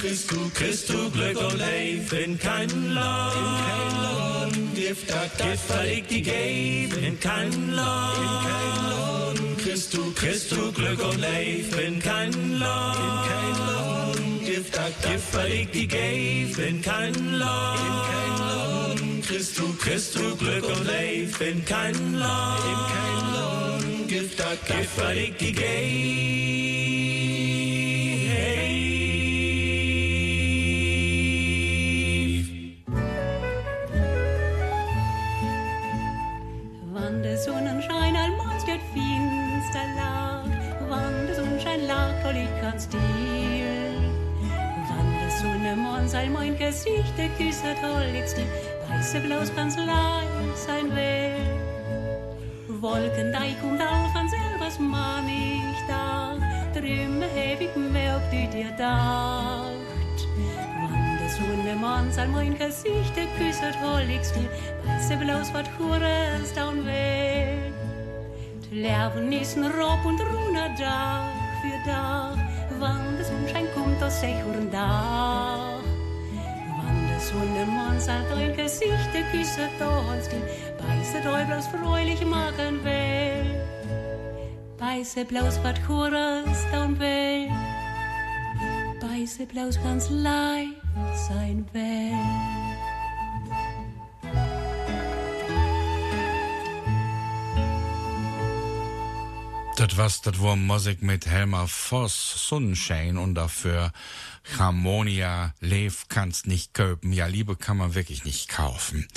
kriegst 0.55 0.91
du, 0.91 1.11
Glück 1.11 1.37
und 1.37 1.59
Leben 1.59 2.17
in 2.17 2.39
kein 2.39 2.95
Land. 2.95 3.35
In 3.37 3.57
kein 3.67 4.03
Land 4.03 4.75
Gift, 4.75 5.07
Gift, 5.07 5.65
verlegt 5.67 6.11
die 6.11 6.23
Gave 6.23 7.07
in 7.07 7.21
kein 7.21 7.73
Land. 7.73 8.19
In 8.19 8.35
kein 8.49 8.91
Land 8.91 9.59
kriegst 10.19 10.53
du, 10.53 10.73
Glück 10.73 11.03
und 11.05 11.21
Leben 11.21 11.79
in 11.79 12.01
kein 12.01 12.59
Land. 12.59 12.99
In 12.99 13.17
kein 13.31 13.67
Land 13.67 14.47
Gift, 14.47 14.73
Gift, 15.03 15.31
verlegt 15.31 15.75
die 15.75 15.89
Gave 15.89 16.63
in 16.63 16.83
kein 16.83 17.15
Land. 17.33 17.81
In 17.81 17.97
kein 18.11 18.39
Land 18.39 19.79
kriegst 19.81 20.17
du, 20.17 20.37
Glück 20.37 20.65
und 20.65 20.87
Leben 20.87 21.35
in 21.41 21.65
kein 21.65 22.15
Land. 22.15 22.65
In 22.65 22.77
kein 22.95 23.35
Land 23.35 23.80
Gift, 24.11 24.41
das 24.41 24.59
Gift, 24.67 24.91
verlegt 24.91 25.41
die 25.41 25.53
Gave. 25.53 25.63
Wann 36.93 37.23
der 37.23 37.39
Sonnenschein 37.39 38.17
allmals 38.17 38.65
det 38.65 38.81
finster 38.93 39.87
lag, 39.95 40.45
wann 40.89 41.27
der 41.29 41.37
Sonnenschein 41.37 41.87
lag, 41.87 42.25
och 42.25 42.35
likans 42.35 42.83
stil. 42.83 43.01
Wann 44.89 45.09
der 45.21 45.31
Sonnemann 45.41 46.09
soll 46.09 46.31
mein 46.31 46.59
Gesicht 46.59 47.15
küssen, 47.39 47.77
holligst 47.81 48.37
die 48.37 48.47
weiße 48.91 49.21
Blaus 49.21 49.55
ganz 49.55 49.77
leid 49.77 50.57
sein 50.67 50.91
will. 50.97 51.60
Wolken, 52.81 53.33
die 53.33 53.61
kommt 53.61 53.81
auch 53.83 54.13
von 54.13 54.29
selbst, 54.29 54.81
man 54.81 55.29
ich 55.29 55.87
da. 55.87 56.37
Hab 56.75 57.61
ich 57.61 57.77
mir 57.77 58.17
auf 58.17 58.23
die 58.33 58.47
dir 58.47 58.71
dacht. 58.79 59.75
Wann 60.81 61.19
der 61.21 61.29
Sonnemann 61.29 62.11
soll 62.11 62.29
mein 62.29 62.57
Gesicht 62.57 63.15
küssen, 63.37 63.75
holligst 63.83 64.35
die 64.35 64.49
weiße 64.89 65.17
Blaus, 65.17 65.53
wat 65.53 65.69
Chorens 65.77 66.55
down 66.55 66.85
will. 66.87 67.73
Lärven 68.73 69.33
ist 69.33 69.57
ein 69.57 69.65
Rob 69.65 70.05
und 70.07 70.21
Runa 70.21 70.69
Dach 70.79 71.29
für 71.61 71.91
Dach. 71.91 72.37
Wann 72.79 73.17
der 73.17 73.27
Sonnenschein 73.27 73.67
kommt, 73.75 74.01
das 74.01 74.21
sech 74.21 74.43
und 74.47 74.73
Dach. 74.73 75.80
Der 77.31 77.39
Sonnemann 77.39 78.01
soll 78.01 78.25
dein 78.29 78.57
Gesicht 78.57 79.11
küssen, 79.31 79.69
da 79.79 80.05
holst 80.09 80.33
die 80.33 80.83
weiße 80.83 81.21
Däublaus 81.23 81.67
freulich 81.69 82.25
machen 82.25 82.83
will. 82.83 83.61
Weiße 84.79 85.25
Blaus, 85.25 85.63
wat 85.63 85.81
Chorens 85.87 86.59
down 86.73 86.99
will. 86.99 87.49
Weiße 89.01 89.47
Blaus 89.47 89.81
ganz 89.83 90.11
leid 90.11 90.69
sein 91.29 91.65
will. 91.73 92.80
Das 99.81 99.97
was, 99.97 100.21
das 100.21 100.39
war 100.43 100.57
Musik 100.57 101.01
mit 101.01 101.25
Helmer 101.25 101.67
Voss, 101.67 102.47
Sonnenschein 102.49 103.17
und 103.17 103.35
dafür 103.35 103.93
Harmonia, 104.59 105.55
Lev 105.61 106.05
kannst 106.11 106.47
nicht 106.47 106.75
kaufen. 106.75 107.15
Ja, 107.15 107.25
Liebe 107.25 107.57
kann 107.57 107.79
man 107.79 107.95
wirklich 107.95 108.27
nicht 108.27 108.51
kaufen. 108.51 109.09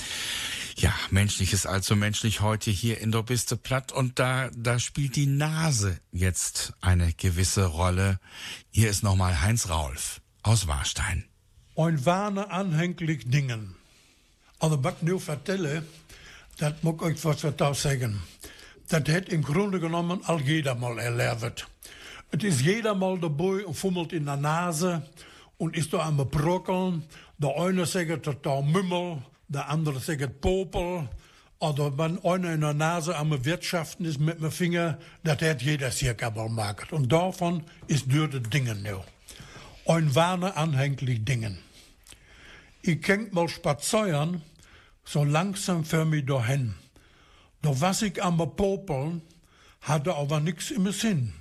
Ja, 0.78 0.94
menschlich 1.10 1.52
ist 1.52 1.66
also 1.66 1.98
menschlich 1.98 2.40
heute 2.40 2.72
hier 2.72 3.02
in 3.02 3.12
der 3.12 3.24
Biste 3.24 3.58
platt 3.58 3.92
und 3.92 4.20
da, 4.20 4.52
da 4.56 4.80
spielt 4.80 5.18
die 5.18 5.26
Nase 5.26 6.00
jetzt 6.14 6.72
eine 6.80 7.12
gewisse 7.12 7.66
Rolle. 7.66 8.22
Hier 8.72 8.90
ist 8.90 9.04
nochmal 9.04 9.42
Heinz 9.42 9.68
Raulf 9.68 10.22
aus 10.44 10.66
Warstein. 10.68 11.26
Ein 11.76 12.06
warne 12.06 12.52
anhänglich 12.52 13.30
Dingen. 13.30 13.76
Also, 14.60 14.82
was 14.82 14.94
ich 14.96 15.02
nu 15.02 15.20
vertelle, 15.20 15.84
das 16.58 16.76
muss 16.84 16.96
ich 16.96 17.02
euch 17.02 17.26
was 17.26 17.42
dazu 17.42 17.74
sagen. 17.74 18.22
Das 18.90 19.04
hat 19.10 19.30
im 19.30 19.44
Grunde 19.44 19.80
genommen 19.80 20.22
all 20.26 20.42
jeder 20.42 20.76
mal 20.76 21.00
erlebt. 21.00 21.68
Es 22.32 22.44
ist 22.44 22.62
jeder 22.62 22.96
mal 22.96 23.20
dabei 23.20 23.66
und 23.66 23.76
fummelt 23.76 24.12
in 24.14 24.26
der 24.26 24.38
Nase 24.38 25.04
und 25.58 25.78
ist 25.78 25.94
da 25.94 26.00
am 26.00 26.18
Brockeln. 26.18 27.04
Der 27.38 27.56
eine 27.58 27.86
sagt 27.86 28.28
da 28.46 28.62
Mümmel, 28.62 29.22
der 29.48 29.70
andere 29.70 30.00
sagt 30.00 30.42
Popel. 30.42 31.08
Oder 31.60 31.98
wenn 31.98 32.24
einer 32.26 32.54
in 32.54 32.62
der 32.62 32.74
Nase 32.74 33.16
am 33.16 33.46
Wirtschaften 33.46 34.04
ist 34.04 34.20
mit 34.20 34.42
dem 34.42 34.52
Finger, 34.52 35.00
das 35.24 35.42
hat 35.42 35.62
jeder 35.62 35.92
circa 35.92 36.30
mal 36.30 36.48
gemacht. 36.48 36.92
Und 36.92 37.10
davon 37.12 37.64
ist 37.88 38.12
durch 38.12 38.32
die 38.32 38.42
Dingen 38.42 38.84
nu. 38.84 39.02
Ein 39.86 40.14
warne 40.14 40.58
anhänglich 40.58 41.24
Dingen. 41.24 41.60
Ich 42.82 43.02
kennt 43.02 43.32
mal 43.34 43.48
spazieren, 43.48 44.42
so 45.06 45.24
langsam 45.24 45.86
für 45.86 46.04
mich 46.04 46.26
dahin. 46.26 46.76
Da 47.64 47.80
was 47.80 48.02
ich 48.02 48.22
am 48.22 48.38
Popeln, 48.58 49.22
hatte 49.82 50.14
aber 50.16 50.42
nix 50.42 50.70
im 50.70 50.92
Sinn. 50.92 51.34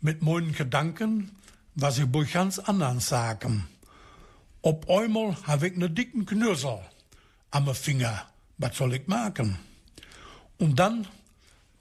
Mit 0.00 0.20
meinen 0.20 0.52
Gedanken, 0.52 1.30
was 1.76 1.98
ich 1.98 2.06
bei 2.06 2.24
ganz 2.24 2.58
anderen 2.58 2.98
sagen. 2.98 3.68
Op 4.62 4.90
einmal 4.90 5.36
hab 5.46 5.62
ich 5.62 5.76
ne 5.76 5.88
dicken 5.88 6.26
Knürsel 6.26 6.80
am 7.52 7.72
Finger. 7.72 8.26
Was 8.58 8.76
soll 8.76 8.94
ich 8.94 9.06
machen? 9.06 9.60
Und 10.58 10.80
dann, 10.80 11.06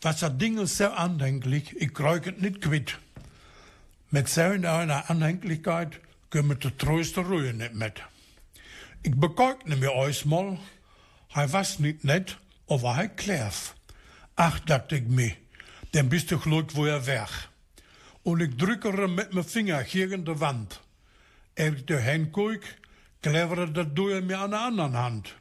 was 0.02 0.20
das 0.20 0.38
Ding 0.38 0.64
sehr 0.68 0.96
anhänglich, 0.96 1.76
ich 1.76 2.00
es 2.00 2.38
nicht 2.38 2.62
quitt. 2.62 3.00
Mit 4.12 4.30
so 4.30 4.42
einer 4.42 5.10
Anhänglichkeit 5.10 6.00
können 6.30 6.50
wir 6.50 6.56
die 6.56 6.78
treueste 6.78 7.22
Ruhe 7.22 7.56
nicht 7.56 7.74
mit. 7.74 8.04
Ich 9.02 9.16
begegne 9.16 9.78
mir 9.78 9.94
euch 9.94 10.26
mal, 10.26 10.60
er 11.34 11.52
was 11.52 11.80
nicht 11.80 12.04
nett, 12.04 12.38
aber 12.72 12.96
er 12.98 13.10
klärf. 13.10 13.76
Ach, 14.38 14.60
dachte 14.60 14.96
ich 14.96 15.08
mir, 15.08 15.36
dann 15.92 16.08
bist 16.08 16.32
du 16.32 16.40
glück, 16.40 16.74
wo 16.76 16.86
er 16.86 17.06
weg. 17.06 17.30
Und 18.24 18.42
ich 18.42 18.56
drücke 18.56 18.90
ihm 18.90 19.16
mit 19.16 19.34
meinem 19.34 19.44
Finger 19.44 19.82
hier 19.82 20.12
in 20.12 20.24
die 20.24 20.40
Wand. 20.40 20.80
Er 21.56 21.74
ich 21.74 21.86
dahin 21.86 22.32
guck, 22.32 22.62
klevere 23.22 23.70
das 23.70 23.88
durch 23.94 24.24
mir 24.24 24.40
an 24.40 24.52
der 24.52 24.62
anderen 24.62 24.96
Hand. 24.96 25.36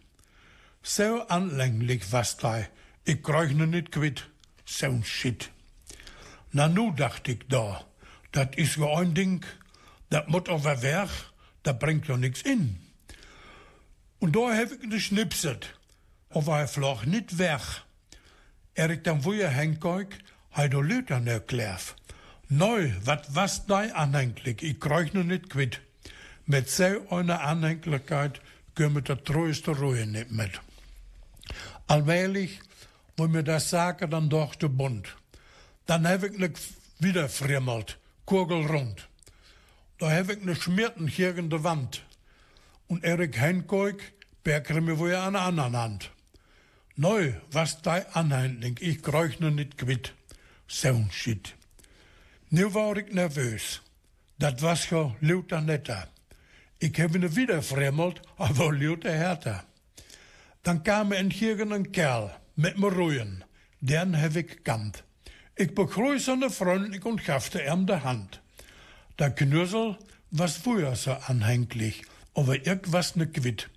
So 0.83 1.23
anlänglich 1.29 2.11
was 2.11 2.37
da, 2.37 2.67
ich 3.05 3.23
krieg 3.23 3.57
ne 3.57 3.83
quitt. 3.85 4.29
So 4.65 4.87
ein 4.87 5.05
Shit. 5.05 5.51
Na 6.53 6.67
nu, 6.67 6.91
dachte 6.91 7.33
ich 7.33 7.47
da, 7.49 7.85
dat 8.33 8.57
is 8.57 8.75
ja 8.75 8.87
ein 8.99 9.15
Ding, 9.15 9.45
dat 10.09 10.29
moet 10.29 10.49
over 10.49 10.83
weg, 10.83 11.11
dat 11.63 11.79
bringt 11.79 12.09
ja 12.09 12.17
niks 12.17 12.43
in. 12.43 12.81
Und 14.19 14.35
da 14.35 14.53
heb 14.53 14.73
ik 14.73 14.91
geschnipset, 14.91 15.80
aber 16.31 16.59
er 16.59 16.69
vlog 16.69 17.05
nicht 17.05 17.37
weg. 17.37 17.87
Er 18.73 18.91
ik 18.91 19.05
dan 19.05 19.23
weer 19.23 19.53
henkijk, 19.53 20.17
hij 20.51 20.69
do 20.69 20.83
Luther 20.83 21.21
ne 21.21 21.43
klef. 21.45 21.95
Neu, 22.47 22.93
wat 23.05 23.27
was 23.29 23.67
dei 23.67 23.93
anhänglich, 23.93 24.63
ich 24.63 24.79
krieg 24.79 25.13
noch 25.13 25.25
nicht 25.25 25.49
quitt. 25.49 25.81
Mit 26.45 26.71
so 26.71 27.09
einer 27.11 27.41
Anhänglichkeit 27.41 28.41
wir 28.89 29.03
der 29.03 29.23
treueste 29.23 29.73
Ruhe 29.77 30.07
nicht 30.07 30.31
mit. 30.31 30.61
Allmählich, 31.87 32.61
wo 33.17 33.29
mir 33.29 33.43
das 33.43 33.69
sagen, 33.69 34.11
dann 34.11 34.31
doch 34.31 34.55
der 34.55 34.69
Bund. 34.69 35.17
Dann 35.87 36.07
heb 36.07 36.25
ich 36.25 36.39
ne 36.39 36.53
wieder 36.99 37.29
frimmelt, 37.29 37.99
kugelrund. 38.25 39.09
Da 39.99 40.09
heb 40.11 40.31
ich 40.31 40.45
ne 40.45 40.55
Schmierten 40.55 41.09
hier 41.09 41.37
in 41.37 41.51
der 41.51 41.63
Wand. 41.63 42.03
Und 42.87 43.05
Erik 43.05 43.37
Henkoik 43.37 44.13
bergre 44.43 44.81
mir 44.81 44.99
wohl 44.99 45.15
an 45.15 45.35
der 45.35 45.43
anderen 45.43 45.77
Hand. 45.77 46.11
Neu, 47.01 47.33
was 47.51 47.81
dei 47.81 48.07
anhänglich, 48.13 48.83
ich 48.83 49.03
krieg 49.03 49.41
noch 49.41 49.51
nicht 49.51 49.79
quitt. 49.79 50.13
So 50.69 50.89
ein 50.89 51.09
Shit. 51.11 51.55
Nu 52.51 52.75
war 52.75 52.95
ich 52.99 53.11
nervös. 53.11 53.81
Dat 54.39 54.61
was 54.61 54.91
ja 54.91 55.17
lauter 55.23 55.63
netter. 55.63 56.09
Ich 56.79 57.01
habe 57.01 57.17
ihn 57.17 57.35
wieder 57.35 57.63
fremmelt, 57.63 58.21
aber 58.37 58.71
lauter 58.75 59.13
härter. 59.13 59.65
Dann 60.63 60.83
kam 60.83 61.13
ein 61.13 61.31
hier 61.31 61.59
ein 61.61 61.91
Kerl 61.91 62.37
mit 62.55 62.77
mir 62.77 62.93
Ruhen. 62.93 63.45
Den 63.81 64.21
habe 64.21 64.41
ich 64.41 64.49
gekannt. 64.49 65.03
Ich 65.57 65.75
begrüße 65.75 66.33
ihn 66.33 66.51
freundlich 66.51 67.07
und 67.07 67.25
gaffte 67.25 67.63
ihm 67.63 67.87
die 67.87 67.95
Hand. 67.95 68.43
Der 69.19 69.31
Knüssel 69.31 69.97
was 70.31 70.59
früher 70.59 70.95
so 70.97 71.13
anhänglich, 71.13 72.03
aber 72.35 72.57
irgendwas 72.67 73.17
ne 73.17 73.27
quitt. 73.27 73.71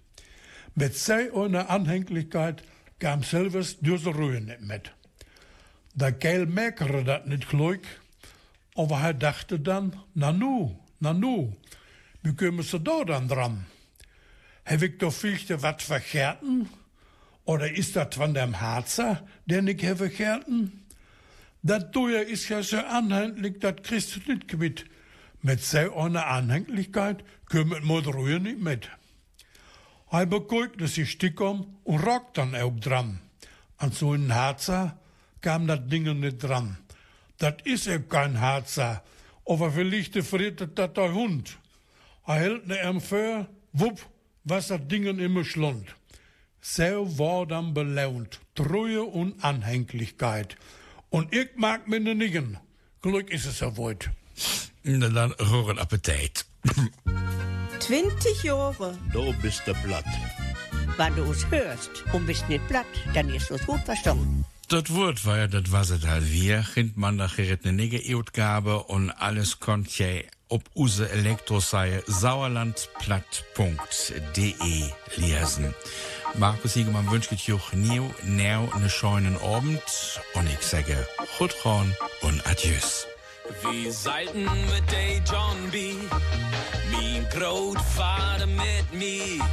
Mit 0.76 0.98
so 0.98 1.14
einer 1.14 1.70
Anhänglichkeit 1.70 2.64
kam 3.04 3.22
selbst 3.22 3.80
diese 3.82 4.12
Ruhe 4.12 4.40
nicht 4.40 4.62
mit. 4.62 4.94
Der 5.94 6.14
Kerl 6.14 6.46
merkte 6.46 7.04
dat 7.04 7.28
nicht 7.28 7.50
gleich, 7.50 7.82
aber 8.76 9.02
er 9.02 9.14
dachte 9.14 9.60
dann, 9.60 9.98
na 10.14 10.32
nu, 10.32 10.80
na 11.02 11.12
nu, 11.12 11.54
wie 12.22 12.34
kommen 12.34 12.64
sie 12.64 12.80
da 12.80 13.04
dann 13.04 13.28
dran? 13.28 13.66
Heb 14.64 14.84
ich 14.84 14.98
doch 15.00 15.12
vielleicht 15.12 15.50
wat 15.62 15.82
verkehrten? 15.82 16.70
Oder 17.44 17.70
ist 17.76 17.98
das 17.98 18.16
von 18.16 18.34
dem 18.34 18.62
Harzer, 18.62 19.28
den 19.48 19.68
ich 19.68 19.84
habe 19.84 19.98
verkehrten? 19.98 20.86
Das 21.62 21.92
Teuer 21.92 22.22
ist 22.22 22.48
ja 22.48 22.64
so 22.64 22.78
anhänglich, 22.78 23.60
das 23.60 23.76
kriegst 23.84 24.16
du 24.16 24.32
nicht 24.32 24.48
quitt. 24.48 24.86
Mit 25.42 25.62
so 25.62 25.94
einer 25.94 26.28
Anhänglichkeit 26.28 27.26
kümmert 27.48 27.84
man 27.84 28.06
Ruhe 28.06 28.40
Er 30.14 30.28
beguckte 30.28 30.88
sich 30.88 31.10
Stick 31.10 31.42
um 31.42 31.76
und 31.84 32.06
rockt 32.06 32.38
dann 32.38 32.54
auch 32.54 32.80
dran. 32.80 33.20
An 33.78 33.92
so 33.92 34.12
einen 34.12 34.32
Harzer 34.32 34.96
kam 35.42 35.66
das 35.66 35.88
Ding 35.88 36.04
nicht 36.20 36.38
dran. 36.38 36.78
Das 37.40 37.56
ist 37.64 37.88
ja 37.88 37.98
kein 37.98 38.40
Harzer, 38.40 39.04
aber 39.44 39.72
vielleicht 39.72 40.16
friert 40.24 40.62
das 40.78 40.94
der 40.94 41.14
Hund. 41.14 41.58
Er 42.28 42.36
hält 42.36 42.68
ne 42.68 42.78
ihm 42.88 43.02
für, 43.02 43.48
wupp, 43.72 44.06
was 44.44 44.68
das 44.68 44.88
Ding 44.88 45.06
immer 45.18 45.44
schlund. 45.44 45.96
So 46.62 47.18
war 47.18 47.48
dann 47.48 47.74
belaunt, 47.74 48.40
Treue 48.54 49.02
und 49.02 49.44
Anhänglichkeit. 49.44 50.58
Und 51.10 51.34
ich 51.34 51.50
mag 51.56 51.88
mir 51.88 52.00
ne 52.00 52.14
nicken. 52.14 52.60
Glück 53.02 53.32
ist 53.32 53.48
es 53.48 53.62
erwollt. 53.62 54.12
Na 54.84 55.10
dann 55.10 55.34
horen 55.40 55.80
Appetit. 55.80 56.46
20 57.84 58.44
Jahre. 58.44 58.98
Du 59.12 59.34
bist 59.42 59.64
der 59.68 59.74
platt. 59.74 60.06
Wenn 60.96 61.14
du 61.18 61.30
es 61.32 61.46
hörst 61.52 62.06
und 62.14 62.26
bist 62.26 62.48
nicht 62.48 62.66
platt, 62.70 62.86
dann 63.14 63.28
ist 63.28 63.52
es 63.52 63.66
gut 63.66 63.82
verstanden. 63.82 64.46
Das 64.70 64.94
Wort 64.94 65.26
war 65.26 65.38
ja, 65.38 65.48
das 65.48 65.70
was 65.70 65.90
es 65.90 66.08
halt 66.08 66.32
wir. 66.32 66.64
Kind 66.74 66.96
man 66.96 67.18
da 67.18 67.28
gerät 67.28 67.66
ne 67.66 67.74
nige 67.74 68.00
Utgabe 68.16 68.84
und 68.84 69.12
alles 69.12 69.60
konnt 69.60 69.90
je 70.00 70.24
auf 70.48 70.62
unsere 70.74 71.10
Elektroseite 71.10 72.10
sauerlandplatt.de 72.10 74.84
lesen. 75.18 75.76
Markus 76.36 76.76
Hiegemann 76.76 77.12
wünscht 77.12 77.34
euch 77.34 77.50
new, 77.74 78.10
now 78.24 78.72
einen 78.74 78.90
schönen 78.90 79.36
Abend 79.42 79.82
und 80.36 80.48
ich 80.48 80.62
sage 80.62 81.06
Chutron 81.38 81.94
und 82.22 82.48
Adieus. 82.48 83.08
Wie 83.50 83.92
Seiten 83.92 84.44
mit 84.44 84.92
der 84.92 85.18
John 85.30 85.70
B. 85.70 85.96
Mein 86.92 87.28
Großvater 87.30 88.48
mit 88.48 88.94
mir. 88.94 89.44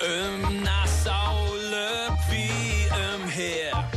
Im 0.00 0.62
Nassau 0.62 1.46
löb 1.70 2.18
wie 2.30 2.88
im 2.88 3.28
Heer. 3.28 3.88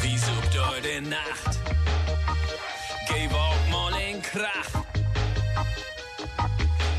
Wie 0.00 0.16
sucht 0.16 0.86
in 0.96 1.08
Nacht? 1.08 1.58
Geh 3.08 3.28
auch 3.34 3.70
mal 3.72 4.00
in 4.00 4.22
Krach. 4.22 4.84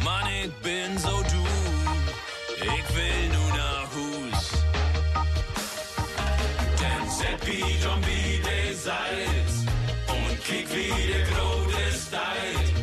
Mann, 0.04 0.28
ich 0.44 0.52
bin 0.56 0.98
so 0.98 1.22
du. 1.24 1.48
Ich 2.60 2.96
will 2.96 3.17
der 11.06 11.24
Grode 11.32 11.84
steigt. 11.92 12.74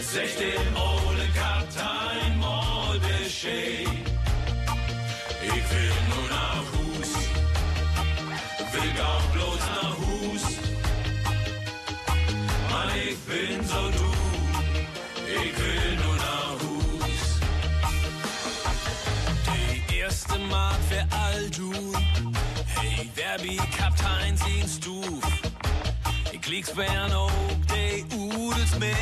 Sech 0.00 0.36
den 0.36 0.76
ole 0.76 1.26
Kaptein 1.34 2.38
mal 2.38 2.98
Bescheid. 3.00 3.88
Ich 5.42 5.64
will 5.72 5.96
nur 6.10 6.28
nach 6.28 6.66
Hus. 6.72 7.12
Will 8.72 8.94
auch 9.02 9.26
bloß 9.34 9.62
nach 9.80 9.96
Hus. 10.04 10.44
Mann, 12.70 12.90
ich 13.08 13.18
bin 13.28 13.64
so 13.66 13.82
du. 13.98 14.10
Ich 15.26 15.52
will 15.58 15.96
nur 16.04 16.16
nach 16.16 16.56
Hus. 16.62 17.40
Die 19.90 19.96
erste 19.96 20.38
Mark 20.38 20.78
für 20.88 21.04
all 21.16 21.50
du. 21.50 21.72
Hey, 22.76 23.10
wer 23.14 23.42
wie 23.42 23.56
Kaptein 23.56 24.36
siehst 24.36 24.86
du? 24.86 25.02
Ich 26.44 26.50
klick's 26.50 26.72
bern 26.72 27.10
auch 27.10 27.30
de 27.70 28.04
Udels 28.18 28.78
mit 28.78 28.94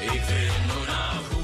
Ich 0.00 0.28
will 0.28 0.50
nur 0.68 0.86
nach 0.86 1.37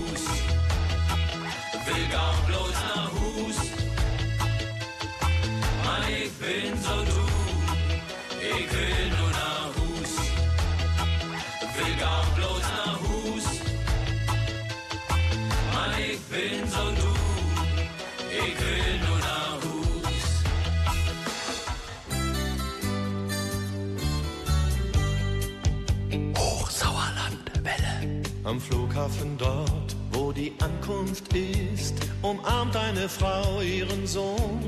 Am 28.54 28.60
Flughafen 28.60 29.36
dort, 29.36 29.96
wo 30.12 30.30
die 30.30 30.52
Ankunft 30.60 31.24
ist, 31.34 31.96
umarmt 32.22 32.76
eine 32.76 33.08
Frau 33.08 33.60
ihren 33.60 34.06
Sohn. 34.06 34.60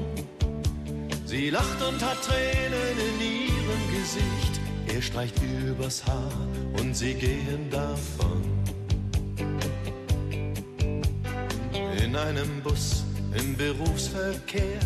Sie 1.25 1.51
lacht 1.51 1.81
und 1.81 2.03
hat 2.03 2.21
Tränen 2.21 2.97
in 2.99 3.47
ihrem 3.47 3.83
Gesicht. 3.95 4.61
Er 4.93 5.01
streicht 5.01 5.41
übers 5.41 6.05
Haar 6.05 6.33
und 6.81 6.97
sie 6.97 7.15
gehen 7.15 7.71
davon. 7.71 8.43
In 12.03 12.17
einem 12.17 12.61
Bus 12.65 13.05
im 13.39 13.55
Berufsverkehr 13.55 14.81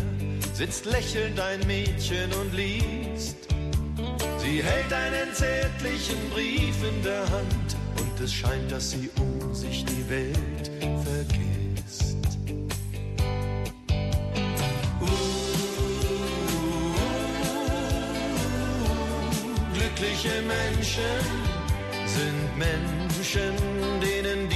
sitzt 0.53 0.85
lächelnd 0.85 1.39
ein 1.39 1.65
Mädchen 1.65 2.31
und 2.33 2.53
liest. 2.53 3.47
Sie 4.37 4.61
hält 4.61 4.93
einen 4.93 5.33
zärtlichen 5.33 6.29
Brief 6.29 6.75
in 6.87 7.01
der 7.01 7.21
Hand 7.21 7.80
es 8.23 8.33
scheint, 8.33 8.71
dass 8.71 8.91
sie 8.91 9.09
um 9.19 9.53
sich 9.53 9.83
die 9.85 10.09
Welt 10.09 10.71
vergisst. 11.03 12.17
Glückliche 19.73 20.41
Menschen 20.41 21.17
sind 22.05 22.57
Menschen, 22.57 23.55
denen 24.01 24.49